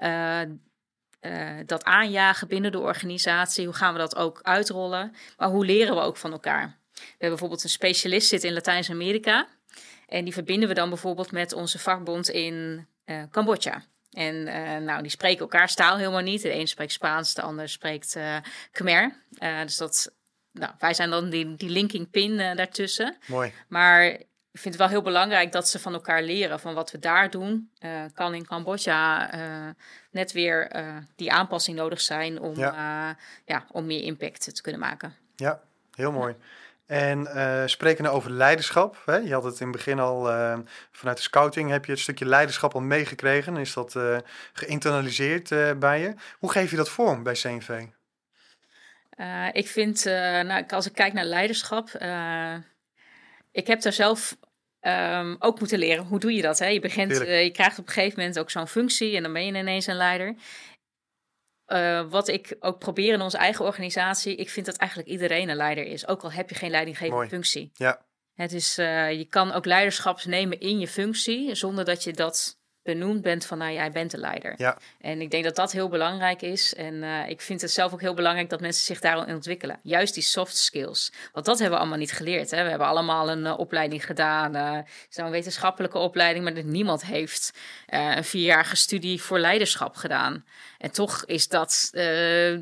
uh, 0.04 0.40
dat 1.66 1.84
aanjagen 1.84 2.48
binnen 2.48 2.72
de 2.72 2.80
organisatie? 2.80 3.66
Hoe 3.66 3.74
gaan 3.74 3.94
we 3.94 4.00
dat 4.00 4.16
ook 4.16 4.40
uitrollen? 4.42 5.16
Maar 5.38 5.50
hoe 5.50 5.66
leren 5.66 5.96
we 5.96 6.02
ook 6.02 6.18
van 6.18 6.32
elkaar? 6.32 6.80
We 6.94 7.02
hebben 7.02 7.30
bijvoorbeeld 7.30 7.64
een 7.64 7.70
specialist 7.70 8.28
zitten 8.28 8.50
in 8.50 8.56
Latijns-Amerika. 8.56 9.48
En 10.08 10.24
die 10.24 10.34
verbinden 10.34 10.70
we 10.70 10.76
dan 10.76 10.90
bijvoorbeeld 10.90 11.32
met 11.32 11.54
onze 11.54 11.80
vakbond 11.80 12.30
in 12.30 12.88
Cambodja. 13.32 13.84
En 14.12 14.44
nou, 14.86 15.02
die 15.02 15.12
spreken 15.12 15.40
elkaars 15.40 15.76
taal 15.76 15.98
helemaal 15.98 16.22
niet. 16.22 16.42
De 16.42 16.54
een 16.54 16.68
spreekt 16.68 16.92
Spaans, 16.92 17.34
de 17.34 17.42
ander 17.42 17.70
spreekt 17.70 18.18
Khmer. 18.72 19.24
dus 19.66 19.78
dat 19.78 20.14
nou, 20.60 20.72
wij 20.80 20.94
zijn 20.94 21.10
dan 21.10 21.30
die, 21.30 21.56
die 21.56 21.70
linking 21.70 22.10
pin 22.10 22.32
uh, 22.32 22.56
daartussen. 22.56 23.18
Mooi. 23.26 23.54
Maar 23.68 24.06
ik 24.06 24.62
vind 24.62 24.74
het 24.74 24.84
wel 24.84 24.88
heel 24.88 25.02
belangrijk 25.02 25.52
dat 25.52 25.68
ze 25.68 25.80
van 25.80 25.94
elkaar 25.94 26.24
leren. 26.24 26.60
Van 26.60 26.74
wat 26.74 26.92
we 26.92 27.00
daar 27.00 27.30
doen, 27.30 27.72
uh, 27.80 28.02
kan 28.14 28.34
in 28.34 28.46
Cambodja 28.46 29.36
uh, 29.36 29.70
net 30.12 30.32
weer 30.32 30.72
die 31.16 31.32
aanpassing 31.32 31.78
nodig 31.78 32.02
zijn 32.02 32.40
om, 32.40 32.56
ja. 32.56 33.18
ja. 33.46 33.66
om 33.72 33.86
meer 33.86 34.04
impact 34.04 34.56
te 34.56 34.62
kunnen 34.62 34.82
maken. 34.82 35.16
Ja, 35.36 35.62
heel 35.96 36.12
mooi. 36.12 36.36
En 36.86 37.20
uh, 37.20 37.62
spreken 37.66 38.06
over 38.06 38.32
leiderschap. 38.32 39.02
Hè? 39.06 39.16
Je 39.16 39.34
had 39.34 39.44
het 39.44 39.60
in 39.60 39.68
het 39.68 39.76
begin 39.76 40.00
al 40.00 40.32
uh, 40.32 40.58
vanuit 40.92 41.18
de 41.18 41.24
scouting 41.24 41.70
heb 41.70 41.86
je 41.86 41.92
het 41.92 42.02
stukje 42.02 42.26
leiderschap 42.26 42.74
al 42.74 42.82
meegekregen. 42.82 43.58
Is 43.58 43.74
dat 43.74 43.96
uh, 43.96 44.18
geïnternaliseerd 44.54 45.80
bij 45.80 46.00
je? 46.00 46.14
Hoe 46.40 46.52
geef 46.52 46.72
je 46.72 46.78
dat 46.78 46.90
vorm 46.90 47.24
bij 47.24 47.34
CNV? 47.34 47.86
Uh, 49.16 49.48
ik 49.52 49.68
vind, 49.68 50.06
uh, 50.06 50.14
nou, 50.42 50.64
als 50.68 50.86
ik 50.86 50.94
kijk 50.94 51.14
naar 51.14 51.26
leiderschap, 51.26 51.90
uh, 52.02 52.56
ik 53.52 53.68
heb 53.68 53.82
daar 53.82 53.94
zelf 53.94 54.38
um, 54.82 55.36
ook 55.40 55.60
moeten 55.60 55.80
leren. 55.80 56.06
Hoe 56.06 56.20
doe 56.20 56.34
je 56.34 56.42
dat? 56.42 56.60
Hè? 56.60 56.68
Je, 56.68 56.80
begint, 56.80 57.18
je 57.18 57.50
krijgt 57.54 57.80
op 57.80 57.88
een 57.88 57.94
gegeven 57.94 58.20
moment 58.20 58.40
ook 58.40 58.50
zo'n 58.50 58.68
functie 58.68 59.16
en 59.16 59.24
dan 59.24 59.34
ben 59.34 59.46
je 59.46 59.54
ineens 59.54 59.88
een 59.88 59.96
leider. 59.96 60.36
wat 62.10 62.28
ik 62.28 62.56
ook 62.60 62.80
probeer 62.80 63.14
in 63.14 63.22
onze 63.22 63.38
eigen 63.38 63.66
organisatie, 63.66 64.36
ik 64.36 64.50
vind 64.50 64.66
dat 64.66 64.76
eigenlijk 64.76 65.10
iedereen 65.10 65.50
een 65.50 65.56
leider 65.56 65.86
is. 65.86 66.08
Ook 66.08 66.22
al 66.22 66.32
heb 66.32 66.50
je 66.50 66.56
geen 66.56 66.72
leidinggevende 66.72 67.28
functie. 67.28 67.72
Ja. 67.74 68.06
Het 68.34 68.54
is, 68.54 68.76
je 68.76 69.26
kan 69.30 69.52
ook 69.52 69.66
leiderschap 69.66 70.24
nemen 70.24 70.60
in 70.60 70.80
je 70.80 70.88
functie, 70.88 71.56
zonder 71.56 71.86
dat 71.86 72.04
je 72.04 72.14
dat 72.14 72.60
benoemd 72.86 73.22
bent 73.22 73.46
van, 73.46 73.58
nou 73.58 73.74
jij 73.74 73.92
bent 73.92 74.12
de 74.12 74.18
leider. 74.18 74.54
Ja. 74.58 74.78
En 75.02 75.22
ik 75.22 75.32
denk 75.32 75.44
dat 75.44 75.56
dat 75.56 75.72
heel 75.72 75.90
belangrijk 75.90 76.42
is. 76.42 76.76
En 76.76 76.94
uh, 76.94 77.30
ik 77.30 77.42
vind 77.42 77.62
het 77.62 77.72
zelf 77.72 77.94
ook 77.94 78.02
heel 78.02 78.14
belangrijk 78.14 78.50
dat 78.50 78.62
mensen 78.62 78.86
zich 78.86 79.00
daarin 79.00 79.36
ontwikkelen. 79.36 79.80
Juist 79.84 80.14
die 80.14 80.24
soft 80.24 80.58
skills. 80.58 81.12
Want 81.34 81.46
dat 81.46 81.60
hebben 81.60 81.76
we 81.76 81.82
allemaal 81.82 82.00
niet 82.00 82.12
geleerd. 82.12 82.52
Hè? 82.52 82.64
We 82.64 82.70
hebben 82.70 82.88
allemaal 82.88 83.30
een 83.30 83.46
uh, 83.46 83.60
opleiding 83.60 84.06
gedaan. 84.06 84.56
Uh, 84.56 84.78
Zo'n 85.10 85.30
wetenschappelijke 85.30 85.98
opleiding, 85.98 86.44
maar 86.44 86.54
dat 86.54 86.64
niemand 86.64 87.06
heeft 87.06 87.52
een 87.86 88.24
vierjarige 88.24 88.76
studie 88.76 89.22
voor 89.22 89.40
leiderschap 89.40 89.96
gedaan. 89.96 90.46
En 90.78 90.92
toch 90.92 91.26
is 91.26 91.48
dat 91.48 91.90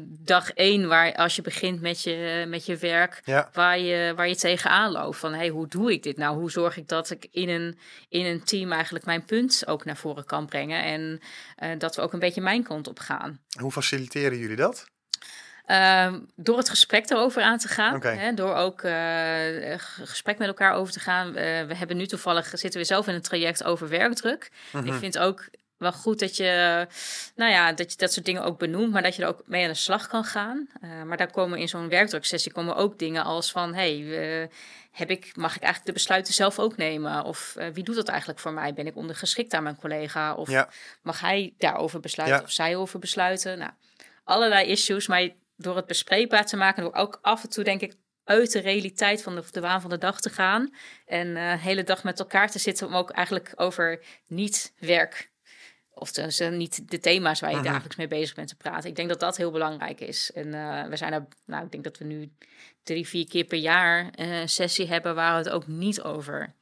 dag 0.06 0.52
één 0.52 0.88
waar 0.88 1.16
als 1.16 1.36
je 1.36 1.42
begint 1.42 1.82
met 1.82 2.04
je, 2.04 2.46
met 2.48 2.66
je 2.66 2.78
werk, 2.78 3.22
ja. 3.26 3.50
waar, 3.54 3.80
je, 3.80 4.14
waar 4.16 4.28
je 4.28 4.36
tegenaan 4.36 4.92
loopt. 4.92 5.18
Van 5.18 5.34
hey, 5.34 5.50
hoe 5.50 5.68
doe 5.68 5.92
ik 5.92 6.04
dit 6.04 6.18
nou? 6.18 6.38
Hoe 6.38 6.52
zorg 6.52 6.78
ik 6.78 6.88
dat 6.88 7.10
ik 7.10 7.28
in 7.32 7.50
een, 7.50 7.78
in 8.10 8.26
een 8.26 8.44
team 8.44 8.72
eigenlijk 8.72 9.06
mijn 9.06 9.26
punt 9.26 9.64
ook 9.68 9.86
naar 9.86 9.98
voren 9.98 10.26
kan 10.26 10.46
brengen. 10.46 10.84
En 10.84 11.20
uh, 11.64 11.80
dat 11.80 11.96
we 11.96 12.02
ook 12.02 12.14
een 12.14 12.20
beetje 12.20 12.42
mijn 12.42 12.64
kant 12.64 12.88
op 12.88 13.00
gaan. 13.00 13.40
Hoe 13.60 13.72
faciliteren 13.72 14.38
jullie 14.38 14.56
dat? 14.56 14.86
Uh, 15.68 16.14
door 16.36 16.58
het 16.58 16.70
gesprek 16.70 17.10
erover 17.10 17.42
aan 17.42 17.58
te 17.58 17.68
gaan. 17.68 17.96
Okay. 17.96 18.18
Hè, 18.18 18.34
door 18.34 18.56
ook 18.56 18.82
uh, 18.82 18.94
gesprek 20.04 20.38
met 20.38 20.48
elkaar 20.48 20.74
over 20.74 20.94
te 20.94 21.00
gaan. 21.00 21.28
Uh, 21.28 21.34
we 21.34 21.76
hebben 21.76 21.98
nu 21.98 22.06
toevallig 22.06 22.48
zitten 22.54 22.80
we 22.80 22.86
zelf 22.86 23.08
in 23.08 23.14
een 23.14 23.22
traject 23.22 23.64
over 23.64 23.90
werkdruk. 23.90 24.52
Mm 24.72 24.82
-hmm. 24.82 24.94
Ik 24.94 25.00
vind 25.00 25.18
ook 25.18 25.50
wel 25.84 25.92
goed 25.94 26.20
dat 26.20 26.38
je, 26.38 26.88
nou 27.36 27.52
ja, 27.52 27.74
dat 27.74 27.92
je 27.92 27.98
dat 27.98 28.14
soort 28.14 28.26
dingen 28.26 28.44
ook 28.44 28.60
benoemt, 28.60 28.92
maar 28.92 29.02
dat 29.02 29.16
je 29.16 29.22
er 29.22 29.28
ook 29.28 29.42
mee 29.46 29.64
aan 29.64 29.70
de 29.70 29.76
slag 29.76 30.08
kan 30.08 30.24
gaan. 30.24 30.70
Uh, 30.84 31.04
maar 31.04 31.18
daar 31.18 31.32
komen 31.32 31.60
in 31.60 31.68
zo'n 31.68 31.90
werkdruksessie 31.90 32.52
komen 32.52 32.76
ook 32.76 33.00
dingen 33.00 33.24
als 33.24 33.52
van, 33.52 33.74
hey, 33.74 33.98
uh, 33.98 34.48
heb 34.92 35.10
ik, 35.10 35.36
mag 35.36 35.56
ik 35.56 35.62
eigenlijk 35.62 35.86
de 35.86 36.02
besluiten 36.02 36.34
zelf 36.34 36.60
ook 36.60 36.78
nemen? 36.78 37.24
Of 37.24 37.56
uh, 37.58 37.66
wie 37.74 37.84
doet 37.84 37.96
dat 37.96 38.08
eigenlijk 38.08 38.40
voor 38.40 38.54
mij? 38.54 38.74
Ben 38.74 38.88
ik 38.88 38.96
ondergeschikt 38.96 39.54
aan 39.54 39.64
mijn 39.64 39.76
collega? 39.76 40.36
Of 40.36 40.50
ja. 40.50 40.70
mag 41.02 41.20
hij 41.20 41.54
daarover 41.58 42.00
besluiten 42.00 42.40
ja. 42.40 42.44
of 42.46 42.52
zij 42.52 42.76
over 42.76 43.00
besluiten? 43.00 43.58
Nou, 43.58 43.72
allerlei 44.24 44.68
issues, 44.68 45.08
maar 45.08 45.30
door 45.58 45.76
het 45.76 45.86
bespreekbaar 45.86 46.46
te 46.46 46.58
maken, 46.58 46.84
door 46.84 46.94
ook 46.94 47.20
af 47.22 47.44
en 47.44 47.50
toe 47.50 47.64
denk 47.64 47.82
ik 47.82 47.94
uit 48.24 48.52
de 48.52 48.60
realiteit 48.60 49.24
van 49.24 49.36
de, 49.36 49.44
de 49.52 49.60
waan 49.60 49.82
van 49.82 49.90
de 49.90 49.98
dag 49.98 50.22
te 50.22 50.30
gaan 50.30 50.74
en 51.06 51.34
de 51.34 51.40
hele 51.40 51.84
dag 51.84 52.04
met 52.04 52.20
elkaar 52.20 52.52
te 52.52 52.60
zitten 52.60 52.88
om 52.88 52.96
ook 52.96 53.10
eigenlijk 53.10 53.54
over 53.56 54.04
niet 54.28 54.74
werk 54.80 55.32
of 55.94 56.18
uh, 56.18 56.50
niet 56.50 56.90
de 56.92 57.00
thema's 57.00 57.40
waar 57.40 57.50
je 57.50 57.56
-huh. 57.56 57.66
dagelijks 57.66 57.96
mee 57.96 58.08
bezig 58.08 58.36
bent 58.36 58.48
te 58.48 58.56
praten. 58.56 58.90
Ik 58.90 58.96
denk 58.96 59.10
dat 59.10 59.20
dat 59.20 59.38
heel 59.38 59.52
belangrijk 59.52 60.00
is. 60.00 60.32
En 60.34 60.48
uh, 60.48 60.84
we 60.84 60.98
zijn 60.98 61.14
er, 61.14 61.26
nou, 61.46 61.66
ik 61.66 61.72
denk 61.72 61.84
dat 61.84 61.98
we 61.98 62.06
nu 62.06 62.32
drie, 62.84 63.08
vier 63.08 63.28
keer 63.28 63.44
per 63.44 63.58
jaar 63.58 64.04
uh, 64.04 64.40
een 64.40 64.50
sessie 64.50 64.88
hebben 64.88 65.16
waar 65.16 65.38
het 65.38 65.50
ook 65.50 65.68
niet 65.68 66.02
over 66.02 66.54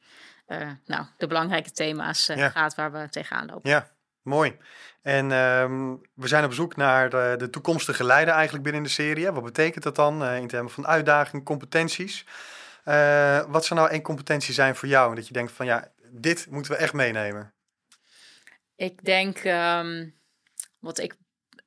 nou, 0.84 1.04
de 1.16 1.26
belangrijke 1.26 1.70
thema's 1.70 2.26
ja. 2.26 2.48
gaat 2.48 2.74
waar 2.74 2.92
we 2.92 3.08
tegenaan 3.08 3.46
lopen. 3.46 3.70
Ja, 3.70 3.88
mooi. 4.22 4.56
En 5.02 5.30
um, 5.30 6.00
we 6.14 6.28
zijn 6.28 6.44
op 6.44 6.52
zoek 6.52 6.76
naar 6.76 7.10
de, 7.10 7.34
de, 7.38 7.50
toekomstige 7.50 8.04
leider 8.04 8.34
eigenlijk 8.34 8.64
binnen 8.64 8.82
de 8.82 8.88
serie. 8.88 9.30
Wat 9.30 9.44
betekent 9.44 9.84
dat 9.84 9.96
dan 9.96 10.24
in 10.24 10.48
termen 10.48 10.72
van 10.72 10.86
uitdaging, 10.86 11.44
competenties? 11.44 12.26
wat 13.48 13.64
zou 13.64 13.80
nou 13.80 13.88
één 13.88 14.02
competentie 14.02 14.54
zijn 14.54 14.76
voor 14.76 14.88
jou? 14.88 15.14
Dat 15.14 15.26
je 15.26 15.32
denkt 15.32 15.52
van 15.52 15.66
ja, 15.66 15.88
dit 16.10 16.46
moeten 16.50 16.72
we 16.72 16.78
echt 16.78 16.92
meenemen. 16.92 17.52
Ik 18.82 19.04
denk 19.04 19.44
um, 19.44 20.14
wat 20.78 20.98
ik 20.98 21.16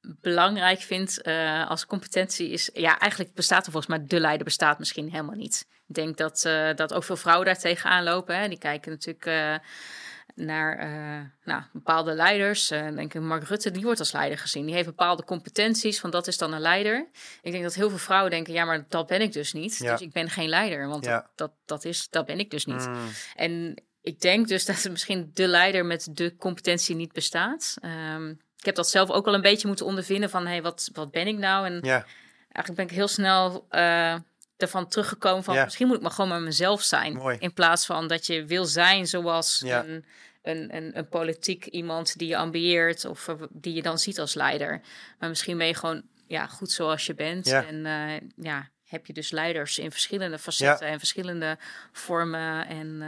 belangrijk 0.01 0.79
vind 0.79 1.19
uh, 1.23 1.69
als 1.69 1.85
competentie 1.85 2.49
is... 2.49 2.69
Ja, 2.73 2.99
eigenlijk 2.99 3.33
bestaat 3.33 3.65
er 3.65 3.71
volgens 3.71 3.97
mij... 3.97 4.07
De 4.07 4.19
leider 4.19 4.45
bestaat 4.45 4.79
misschien 4.79 5.09
helemaal 5.11 5.35
niet. 5.35 5.67
Ik 5.87 5.95
denk 5.95 6.17
dat, 6.17 6.43
uh, 6.47 6.73
dat 6.73 6.93
ook 6.93 7.03
veel 7.03 7.15
vrouwen 7.15 7.45
daar 7.45 7.59
tegenaan 7.59 8.03
lopen. 8.03 8.39
Hè. 8.39 8.47
Die 8.47 8.57
kijken 8.57 8.91
natuurlijk... 8.91 9.25
Uh, 9.25 9.55
naar 10.35 10.77
nou, 11.43 11.63
bepaalde 11.73 12.13
leiders. 12.13 12.67
Denk 12.67 13.13
ik, 13.13 13.21
Mark 13.21 13.43
Rutte, 13.43 13.71
die 13.71 13.83
wordt 13.83 13.99
als 13.99 14.11
leider 14.11 14.37
gezien. 14.37 14.65
Die 14.65 14.75
heeft 14.75 14.87
bepaalde 14.87 15.23
competenties, 15.23 15.99
van 15.99 16.09
dat 16.09 16.27
is 16.27 16.37
dan 16.37 16.53
een 16.53 16.61
leider. 16.61 17.09
Ik 17.41 17.51
denk 17.51 17.63
dat 17.63 17.73
heel 17.73 17.89
veel 17.89 17.97
vrouwen 17.97 18.31
denken, 18.31 18.53
ja, 18.53 18.65
maar 18.65 18.85
dat 18.89 19.07
ben 19.07 19.21
ik 19.21 19.33
dus 19.33 19.53
niet. 19.53 19.77
Ja. 19.77 19.91
Dus 19.91 20.01
ik 20.01 20.11
ben 20.11 20.29
geen 20.29 20.49
leider, 20.49 20.87
want 20.87 21.05
ja. 21.05 21.11
dat, 21.11 21.29
dat, 21.35 21.51
dat, 21.65 21.85
is, 21.85 22.09
dat 22.09 22.25
ben 22.25 22.39
ik 22.39 22.51
dus 22.51 22.65
niet. 22.65 22.87
Mm. 22.87 23.07
En 23.35 23.83
ik 24.05 24.21
denk 24.21 24.47
dus 24.47 24.65
dat 24.65 24.83
er 24.83 24.91
misschien 24.91 25.31
de 25.33 25.47
leider 25.47 25.85
met 25.85 26.07
de 26.11 26.35
competentie 26.37 26.95
niet 26.95 27.11
bestaat. 27.11 27.75
Um, 28.15 28.29
ik 28.57 28.65
heb 28.65 28.75
dat 28.75 28.89
zelf 28.89 29.09
ook 29.09 29.25
wel 29.25 29.33
een 29.33 29.41
beetje 29.41 29.67
moeten 29.67 29.85
ondervinden 29.85 30.29
van, 30.29 30.43
hé, 30.43 30.51
hey, 30.51 30.61
wat, 30.61 30.89
wat 30.93 31.11
ben 31.11 31.27
ik 31.27 31.37
nou? 31.37 31.65
En 31.65 31.79
ja. 31.81 32.05
eigenlijk 32.51 32.75
ben 32.75 32.85
ik 32.85 32.91
heel 32.91 33.07
snel... 33.07 33.67
Uh, 33.71 34.15
ervan 34.57 34.87
teruggekomen 34.87 35.43
van 35.43 35.55
misschien 35.63 35.87
moet 35.87 35.95
ik 35.95 36.01
maar 36.01 36.11
gewoon 36.11 36.29
maar 36.29 36.41
mezelf 36.41 36.81
zijn. 36.81 37.13
Mooi. 37.13 37.37
In 37.39 37.53
plaats 37.53 37.85
van 37.85 38.07
dat 38.07 38.25
je 38.25 38.45
wil 38.45 38.65
zijn 38.65 39.07
zoals 39.07 39.61
een, 39.61 40.05
een, 40.41 40.75
een, 40.75 40.97
een, 40.97 41.09
politiek 41.09 41.65
iemand 41.65 42.17
die 42.17 42.27
je 42.27 42.37
ambieert 42.37 43.05
of 43.05 43.29
die 43.49 43.73
je 43.73 43.81
dan 43.81 43.99
ziet 43.99 44.19
als 44.19 44.33
leider. 44.33 44.81
Maar 45.19 45.29
misschien 45.29 45.57
ben 45.57 45.67
je 45.67 45.75
gewoon 45.75 46.03
ja, 46.27 46.47
goed 46.47 46.71
zoals 46.71 47.05
je 47.05 47.13
bent. 47.13 47.47
En 47.47 47.85
uh, 47.85 48.45
ja, 48.45 48.69
heb 48.83 49.05
je 49.05 49.13
dus 49.13 49.31
leiders 49.31 49.79
in 49.79 49.91
verschillende 49.91 50.39
facetten 50.39 50.87
en 50.87 50.99
verschillende 50.99 51.57
vormen 51.91 52.67
en, 52.67 53.01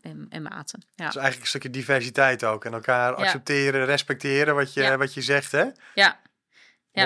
en, 0.00 0.26
en, 0.30 0.42
maten. 0.42 0.82
Ja. 0.94 1.06
Dus 1.06 1.16
eigenlijk 1.16 1.40
een 1.40 1.46
stukje 1.46 1.70
diversiteit 1.70 2.44
ook. 2.44 2.64
En 2.64 2.72
elkaar 2.72 3.14
accepteren, 3.14 3.84
respecteren 3.84 4.54
wat 4.54 4.74
je, 4.74 4.96
wat 4.96 5.14
je 5.14 5.22
zegt, 5.22 5.52
hè? 5.52 5.64
Ja, 5.94 6.20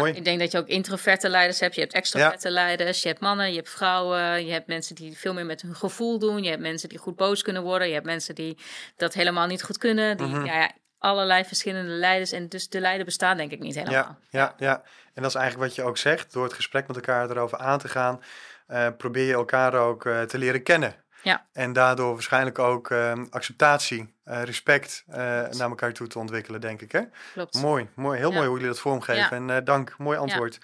ja, 0.01 0.07
ik 0.07 0.25
denk 0.25 0.41
dat 0.41 0.53
je 0.53 0.59
ook 0.59 0.67
introverte 0.67 1.29
leiders 1.29 1.61
hebt. 1.61 1.75
Je 1.75 1.81
hebt 1.81 1.93
extroverte 1.93 2.51
leiders. 2.51 3.03
Je 3.03 3.09
hebt 3.09 3.21
mannen, 3.21 3.51
je 3.51 3.57
hebt 3.57 3.71
vrouwen. 3.71 4.47
Je 4.47 4.53
hebt 4.53 4.67
mensen 4.67 4.95
die 4.95 5.19
veel 5.19 5.35
meer 5.35 5.47
met 5.47 5.63
hun 5.63 5.75
gevoel 5.75 6.19
doen. 6.19 6.43
Je 6.43 6.49
hebt 6.49 6.63
mensen 6.63 6.89
die 6.89 6.99
goed 6.99 7.17
boos 7.17 7.43
kunnen 7.43 7.63
worden. 7.63 7.89
Je 7.89 7.95
hebt 7.95 8.07
mensen 8.07 8.35
die 8.35 8.59
dat 8.97 9.15
helemaal 9.15 9.47
niet 9.47 9.63
goed 9.63 9.79
kunnen. 9.79 10.17
Die, 10.17 10.27
mhm. 10.27 10.45
ja, 10.45 10.71
allerlei 10.99 11.45
verschillende 11.45 11.91
leiders. 11.91 12.33
En 12.33 12.49
dus 12.49 12.69
de 12.69 12.81
leider 12.81 13.05
bestaat 13.05 13.37
denk 13.37 13.53
ik 13.53 13.61
niet 13.61 13.75
helemaal. 13.75 13.95
Ja, 13.95 14.19
ja, 14.31 14.55
ja. 14.59 14.83
En 15.15 15.23
dat 15.23 15.31
is 15.31 15.37
eigenlijk 15.37 15.69
wat 15.69 15.77
je 15.77 15.83
ook 15.83 15.99
zegt. 15.99 16.33
Door 16.33 16.45
het 16.45 16.53
gesprek 16.53 16.87
met 16.87 16.97
elkaar 16.97 17.31
erover 17.31 17.59
aan 17.59 17.79
te 17.79 17.89
gaan, 17.89 18.23
uh, 18.69 18.89
probeer 18.97 19.27
je 19.27 19.33
elkaar 19.33 19.75
ook 19.75 20.05
uh, 20.05 20.23
te 20.23 20.39
leren 20.39 20.63
kennen. 20.63 20.95
Ja. 21.23 21.47
En 21.53 21.73
daardoor 21.73 22.13
waarschijnlijk 22.13 22.59
ook 22.59 22.91
uh, 22.91 23.13
acceptatie, 23.31 24.15
uh, 24.25 24.43
respect 24.43 25.05
uh, 25.09 25.17
naar 25.17 25.69
elkaar 25.69 25.93
toe 25.93 26.07
te 26.07 26.19
ontwikkelen, 26.19 26.61
denk 26.61 26.81
ik. 26.81 26.93
Hè? 26.93 27.01
Klopt. 27.33 27.55
Mooi, 27.55 27.89
mooi, 27.95 28.19
heel 28.19 28.33
mooi 28.33 28.47
hoe 28.47 28.55
jullie 28.55 28.73
dat 28.73 28.81
vormgeven. 28.81 29.51
En 29.51 29.65
dank, 29.65 29.95
mooi 29.99 30.19
antwoord. 30.19 30.59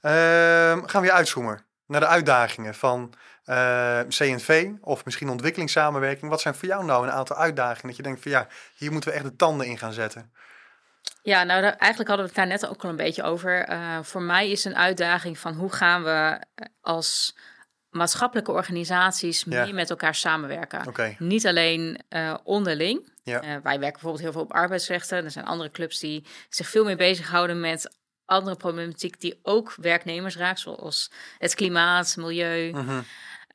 Ehm, 0.00 0.84
gaan 0.84 1.00
we 1.00 1.06
weer 1.06 1.16
uitzoomen 1.16 1.64
naar 1.86 2.00
de 2.00 2.06
uitdagingen 2.06 2.74
van 2.74 3.14
CNV 4.08 4.70
of 4.80 5.04
misschien 5.04 5.28
ontwikkelingssamenwerking. 5.28 6.30
Wat 6.30 6.40
zijn 6.40 6.54
voor 6.54 6.68
jou 6.68 6.84
nou 6.84 7.06
een 7.06 7.12
aantal 7.12 7.36
uitdagingen 7.36 7.86
dat 7.86 7.96
je 7.96 8.02
denkt 8.02 8.22
van 8.22 8.30
ja, 8.30 8.46
hier 8.76 8.92
moeten 8.92 9.10
we 9.10 9.16
echt 9.16 9.24
de 9.24 9.36
tanden 9.36 9.66
in 9.66 9.78
gaan 9.78 9.92
zetten? 9.92 10.32
Ja, 11.22 11.42
nou 11.42 11.62
eigenlijk 11.62 12.08
hadden 12.08 12.16
we 12.16 12.32
het 12.32 12.34
daar 12.34 12.46
net 12.46 12.66
ook 12.66 12.84
al 12.84 12.90
een 12.90 12.96
beetje 12.96 13.22
over. 13.22 13.78
voor 14.02 14.22
mij 14.22 14.50
is 14.50 14.64
een 14.64 14.76
uitdaging 14.76 15.38
van 15.38 15.54
hoe 15.54 15.72
gaan 15.72 16.02
we 16.02 16.38
als 16.80 17.34
maatschappelijke 17.94 18.52
organisaties 18.52 19.44
meer 19.44 19.74
met 19.74 19.90
elkaar 19.90 20.14
samenwerken. 20.14 21.16
Niet 21.18 21.46
alleen 21.46 22.00
uh, 22.08 22.34
onderling. 22.44 23.12
Ja. 23.22 23.42
Uh, 23.42 23.48
wij 23.48 23.60
werken 23.62 23.92
bijvoorbeeld 23.92 24.22
heel 24.22 24.32
veel 24.32 24.40
op 24.40 24.52
arbeidsrechten. 24.52 25.24
Er 25.24 25.30
zijn 25.30 25.44
andere 25.44 25.70
clubs 25.70 25.98
die 25.98 26.26
zich 26.48 26.68
veel 26.68 26.84
meer 26.84 26.96
bezighouden 26.96 27.60
met 27.60 27.96
andere 28.24 28.56
problematiek 28.56 29.20
die 29.20 29.38
ook 29.42 29.74
werknemers 29.76 30.36
raakt, 30.36 30.60
zoals 30.60 31.10
het 31.38 31.54
klimaat, 31.54 32.16
milieu. 32.16 32.72
Mm 32.72 33.04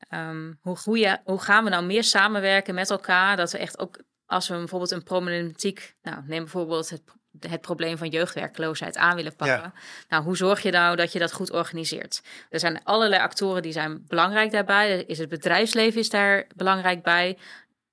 um, 0.10 0.60
hoe, 0.62 0.78
hoe, 0.84 1.19
hoe 1.23 1.41
gaan 1.41 1.63
we 1.63 1.69
nou 1.69 1.86
meer 1.86 2.04
samenwerken 2.04 2.75
met 2.75 2.89
elkaar? 2.89 3.38
Dat 3.38 3.52
we 3.52 3.58
echt 3.58 3.80
ook, 3.80 4.02
als 4.25 4.47
we 4.47 4.56
bijvoorbeeld 4.56 4.91
een 4.91 5.04
problematiek, 5.04 5.95
nou 6.02 6.23
neem 6.25 6.39
bijvoorbeeld 6.43 6.89
het 6.89 7.04
het 7.39 7.62
probleem 7.62 7.98
van 7.98 8.10
jeugdwerkloosheid 8.10 8.98
aan 8.98 9.15
willen 9.15 9.36
pakken. 9.36 9.74
Nou, 10.10 10.24
hoe 10.24 10.38
zorg 10.38 10.62
je 10.62 10.72
nou 10.72 10.96
dat 10.96 11.12
je 11.12 11.20
dat 11.20 11.32
goed 11.32 11.52
organiseert? 11.52 12.22
Er 12.50 12.60
zijn 12.60 12.84
allerlei 12.84 13.22
actoren 13.22 13.62
die 13.62 13.72
zijn 13.72 14.06
belangrijk 14.08 14.52
daarbij. 14.52 15.04
Is 15.04 15.18
het 15.18 15.30
bedrijfsleven 15.30 16.00
is 16.00 16.10
daar 16.10 16.48
belangrijk 16.56 17.04
bij. 17.04 17.38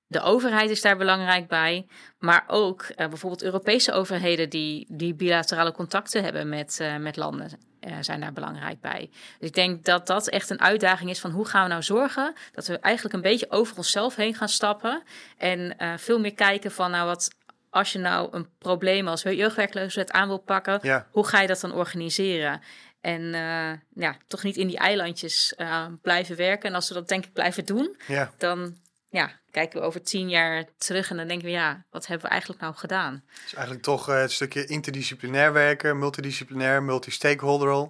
De 0.07 0.21
overheid 0.21 0.69
is 0.69 0.81
daar 0.81 0.97
belangrijk 0.97 1.47
bij. 1.47 1.87
Maar 2.19 2.43
ook 2.47 2.81
uh, 2.81 2.95
bijvoorbeeld 2.95 3.43
Europese 3.43 3.91
overheden 3.91 4.49
die, 4.49 4.85
die 4.89 5.13
bilaterale 5.13 5.71
contacten 5.71 6.23
hebben 6.23 6.49
met, 6.49 6.77
uh, 6.81 6.97
met 6.97 7.15
landen. 7.15 7.49
Uh, 7.87 7.93
zijn 8.01 8.19
daar 8.19 8.33
belangrijk 8.33 8.81
bij. 8.81 9.09
Dus 9.39 9.47
ik 9.47 9.53
denk 9.53 9.85
dat 9.85 10.07
dat 10.07 10.27
echt 10.27 10.49
een 10.49 10.61
uitdaging 10.61 11.09
is 11.09 11.19
van 11.19 11.31
hoe 11.31 11.45
gaan 11.45 11.63
we 11.63 11.69
nou 11.69 11.83
zorgen 11.83 12.33
dat 12.51 12.67
we 12.67 12.79
eigenlijk 12.79 13.15
een 13.15 13.21
beetje 13.21 13.51
over 13.51 13.77
onszelf 13.77 14.15
heen 14.15 14.35
gaan 14.35 14.49
stappen 14.49 15.03
en 15.37 15.75
veel 15.99 16.19
meer 16.19 16.33
kijken 16.33 16.71
van 16.71 16.91
nou 16.91 17.05
wat 17.05 17.35
als 17.77 17.91
je 17.91 17.99
nou 17.99 18.27
een 18.31 18.47
probleem 18.57 19.07
als 19.07 19.21
jeugdwerkloosheid 19.21 20.11
aan 20.11 20.27
wil 20.27 20.37
pakken, 20.37 21.05
hoe 21.11 21.27
ga 21.27 21.41
je 21.41 21.47
dat 21.47 21.59
dan 21.59 21.73
organiseren? 21.73 22.61
En 23.01 23.21
uh, 23.21 23.71
ja, 24.03 24.17
toch 24.27 24.43
niet 24.43 24.57
in 24.57 24.67
die 24.67 24.77
eilandjes 24.77 25.53
uh, 25.57 25.85
blijven 26.01 26.35
werken. 26.35 26.69
En 26.69 26.75
als 26.75 26.87
we 26.87 26.93
dat 26.93 27.07
denk 27.07 27.25
ik 27.25 27.33
blijven 27.33 27.65
doen, 27.65 27.97
ja. 28.07 28.31
dan 28.37 28.75
ja, 29.09 29.31
kijken 29.51 29.79
we 29.79 29.85
over 29.85 30.03
tien 30.03 30.29
jaar 30.29 30.65
terug 30.77 31.09
en 31.09 31.17
dan 31.17 31.27
denken 31.27 31.45
we, 31.45 31.51
ja, 31.51 31.83
wat 31.89 32.07
hebben 32.07 32.25
we 32.25 32.31
eigenlijk 32.31 32.61
nou 32.61 32.75
gedaan? 32.75 33.23
Het 33.29 33.45
is 33.45 33.53
eigenlijk 33.53 33.83
toch 33.83 34.09
uh, 34.09 34.19
het 34.19 34.31
stukje 34.31 34.65
interdisciplinair 34.65 35.53
werken, 35.53 35.99
multidisciplinair, 35.99 36.83
multi-stakeholder. 36.83 37.87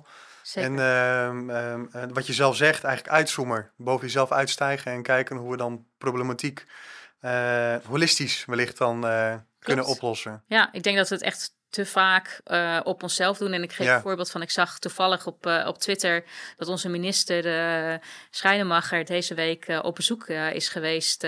En 0.54 0.80
ehm, 0.80 1.50
ehm, 1.50 2.14
wat 2.14 2.28
je 2.28 2.34
zelf 2.34 2.56
zegt, 2.56 2.84
eigenlijk 2.84 3.16
uitzoomen, 3.16 3.72
boven 3.76 4.06
jezelf 4.06 4.32
uitstijgen 4.32 4.92
en 4.92 5.02
kijken 5.02 5.38
hoe 5.38 5.52
we 5.52 5.58
dan 5.58 5.86
problematiek 5.98 6.66
holistisch 7.84 8.46
wellicht 8.46 8.78
dan 8.78 9.06
kunnen 9.68 9.86
oplossen. 9.86 10.44
Ja, 10.48 10.70
ik 10.74 10.84
denk 10.84 10.98
dat 10.98 11.10
we 11.10 11.16
het 11.16 11.24
echt 11.24 11.56
te 11.70 11.86
vaak 11.86 12.42
uh, 12.46 12.80
op 12.84 13.04
onszelf 13.04 13.38
doen. 13.38 13.54
En 13.54 13.64
ik 13.64 13.74
geef 13.74 13.88
een 13.88 14.02
voorbeeld 14.02 14.32
van, 14.32 14.42
ik 14.42 14.52
zag 14.52 14.80
toevallig 14.80 15.28
op, 15.28 15.46
uh, 15.46 15.66
op 15.68 15.78
Twitter 15.78 16.24
dat 16.58 16.68
onze 16.68 16.90
minister 16.90 17.46
uh, 17.46 17.98
Schrijnemacher 18.30 19.06
deze 19.06 19.34
week 19.34 19.80
op 19.82 19.96
bezoek 19.96 20.28
is 20.30 20.70
geweest. 20.70 21.22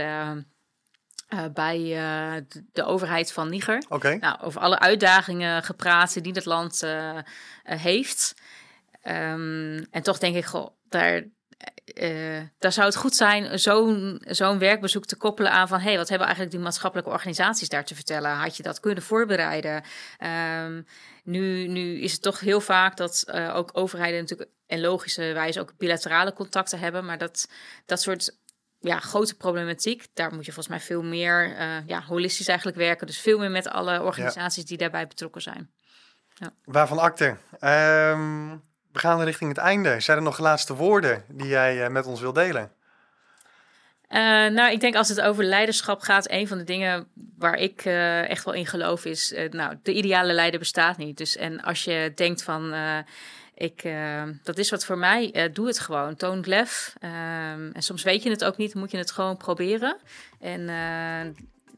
bij 1.53 1.77
de, 2.71 2.83
overheid 2.83 3.31
van 3.31 3.49
Niger. 3.49 3.83
Okay. 3.89 4.15
Nou, 4.15 4.41
over 4.41 4.61
alle 4.61 4.79
uitdagingen 4.79 5.63
gepraat 5.63 6.23
die 6.23 6.33
dat 6.33 6.45
land 6.45 6.83
heeft. 7.63 8.33
Um, 9.03 9.87
en 9.91 10.01
toch 10.01 10.17
denk 10.17 10.35
ik, 10.35 10.45
goh, 10.45 10.67
daar, 10.89 11.23
uh, 11.95 12.41
daar 12.59 12.71
zou 12.71 12.87
het 12.87 12.95
goed 12.95 13.15
zijn 13.15 13.59
zo'n 13.59 14.21
zo'n 14.25 14.59
werkbezoek 14.59 15.05
te 15.05 15.15
koppelen 15.15 15.51
aan 15.51 15.67
van... 15.67 15.79
hé, 15.79 15.87
hey, 15.87 15.97
wat 15.97 16.09
hebben 16.09 16.27
eigenlijk 16.27 16.55
die 16.55 16.65
maatschappelijke 16.65 17.11
organisaties 17.11 17.69
daar 17.69 17.85
te 17.85 17.95
vertellen? 17.95 18.31
Had 18.31 18.57
je 18.57 18.63
dat 18.63 18.79
kunnen 18.79 19.03
voorbereiden? 19.03 19.83
Um, 20.63 20.85
nu, 21.23 21.67
nu 21.67 22.01
is 22.01 22.11
het 22.11 22.21
toch 22.21 22.39
heel 22.39 22.61
vaak 22.61 22.97
dat 22.97 23.23
uh, 23.27 23.55
ook 23.55 23.69
overheden 23.73 24.19
natuurlijk... 24.19 24.49
en 24.67 24.81
logischerwijs 24.81 25.57
ook 25.57 25.77
bilaterale 25.77 26.33
contacten 26.33 26.79
hebben... 26.79 27.05
maar 27.05 27.17
dat, 27.17 27.49
dat 27.85 28.01
soort 28.01 28.37
ja, 28.79 28.99
grote 28.99 29.35
problematiek, 29.35 30.07
daar 30.13 30.33
moet 30.33 30.45
je 30.45 30.51
volgens 30.51 30.75
mij 30.75 30.85
veel 30.85 31.03
meer 31.03 31.57
uh, 31.57 31.87
ja, 31.87 32.01
holistisch 32.01 32.47
eigenlijk 32.47 32.77
werken. 32.77 33.07
Dus 33.07 33.19
veel 33.19 33.39
meer 33.39 33.51
met 33.51 33.67
alle 33.67 34.01
organisaties 34.01 34.65
die 34.65 34.77
daarbij 34.77 35.07
betrokken 35.07 35.41
zijn. 35.41 35.71
Ja. 36.33 36.53
Waarvan 36.63 36.99
akte? 36.99 37.37
Um 37.59 38.67
we 38.91 38.99
gaan 38.99 39.21
richting 39.21 39.49
het 39.49 39.59
einde. 39.59 39.99
Zijn 39.99 40.17
er 40.17 40.23
nog 40.23 40.39
laatste 40.39 40.75
woorden 40.75 41.23
die 41.27 41.47
jij 41.47 41.83
uh, 41.83 41.87
met 41.87 42.05
ons 42.05 42.21
wil 42.21 42.33
delen? 42.33 42.71
Uh, 44.09 44.19
nou, 44.47 44.71
ik 44.71 44.79
denk 44.79 44.95
als 44.95 45.09
het 45.09 45.21
over 45.21 45.43
leiderschap 45.43 46.01
gaat, 46.01 46.31
een 46.31 46.47
van 46.47 46.57
de 46.57 46.63
dingen 46.63 47.07
waar 47.37 47.55
ik 47.55 47.85
uh, 47.85 48.29
echt 48.29 48.45
wel 48.45 48.53
in 48.53 48.65
geloof 48.65 49.05
is, 49.05 49.35
nou, 49.49 49.75
de 49.83 49.93
ideale 49.93 50.33
leider 50.33 50.59
bestaat 50.59 50.97
niet. 50.97 51.17
Dus 51.17 51.35
en 51.35 51.61
als 51.61 51.83
je 51.83 52.11
denkt 52.15 52.43
van, 52.43 52.73
ik, 53.55 53.87
dat 54.43 54.57
is 54.57 54.69
wat 54.69 54.85
voor 54.85 54.97
mij, 54.97 55.49
doe 55.53 55.67
het 55.67 55.79
gewoon. 55.79 56.15
Toon 56.15 56.43
lef. 56.45 56.95
Ehm, 56.99 57.69
en 57.73 57.81
soms 57.81 58.03
weet 58.03 58.23
je 58.23 58.29
het 58.29 58.43
ook 58.43 58.57
niet, 58.57 58.75
moet 58.75 58.91
je 58.91 58.97
het 58.97 59.11
gewoon 59.11 59.37
proberen. 59.37 59.97
En 60.39 60.69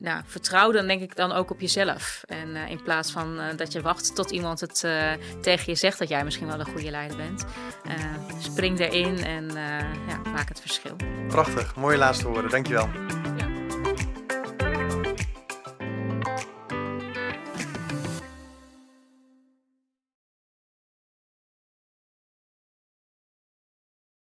nou, 0.02 0.22
vertrouw 0.26 0.72
dan 0.72 0.88
denk 0.88 1.02
ik 1.02 1.16
dan 1.16 1.32
ook 1.32 1.52
op 1.52 1.62
jezelf. 1.62 2.24
En 2.28 2.50
uh, 2.50 2.70
in 2.70 2.84
plaats 2.84 3.12
van 3.12 3.40
uh, 3.40 3.46
dat 3.56 3.72
je 3.72 3.82
wacht 3.82 4.16
tot 4.16 4.32
iemand 4.32 4.60
het 4.60 4.84
uh, 4.86 5.12
tegen 5.42 5.64
je 5.66 5.76
zegt 5.76 6.00
dat 6.00 6.10
jij 6.10 6.24
misschien 6.24 6.48
wel 6.48 6.60
een 6.60 6.66
goede 6.66 6.92
leider 6.92 7.18
bent. 7.18 7.46
spring 8.40 8.80
erin 8.80 9.24
en 9.24 9.50
ja, 10.08 10.32
maak 10.32 10.50
het 10.50 10.60
verschil. 10.60 10.96
Prachtig, 11.28 11.76
mooie 11.76 11.98
laatste 11.98 12.28
woorden, 12.28 12.52
dankjewel. 12.52 12.90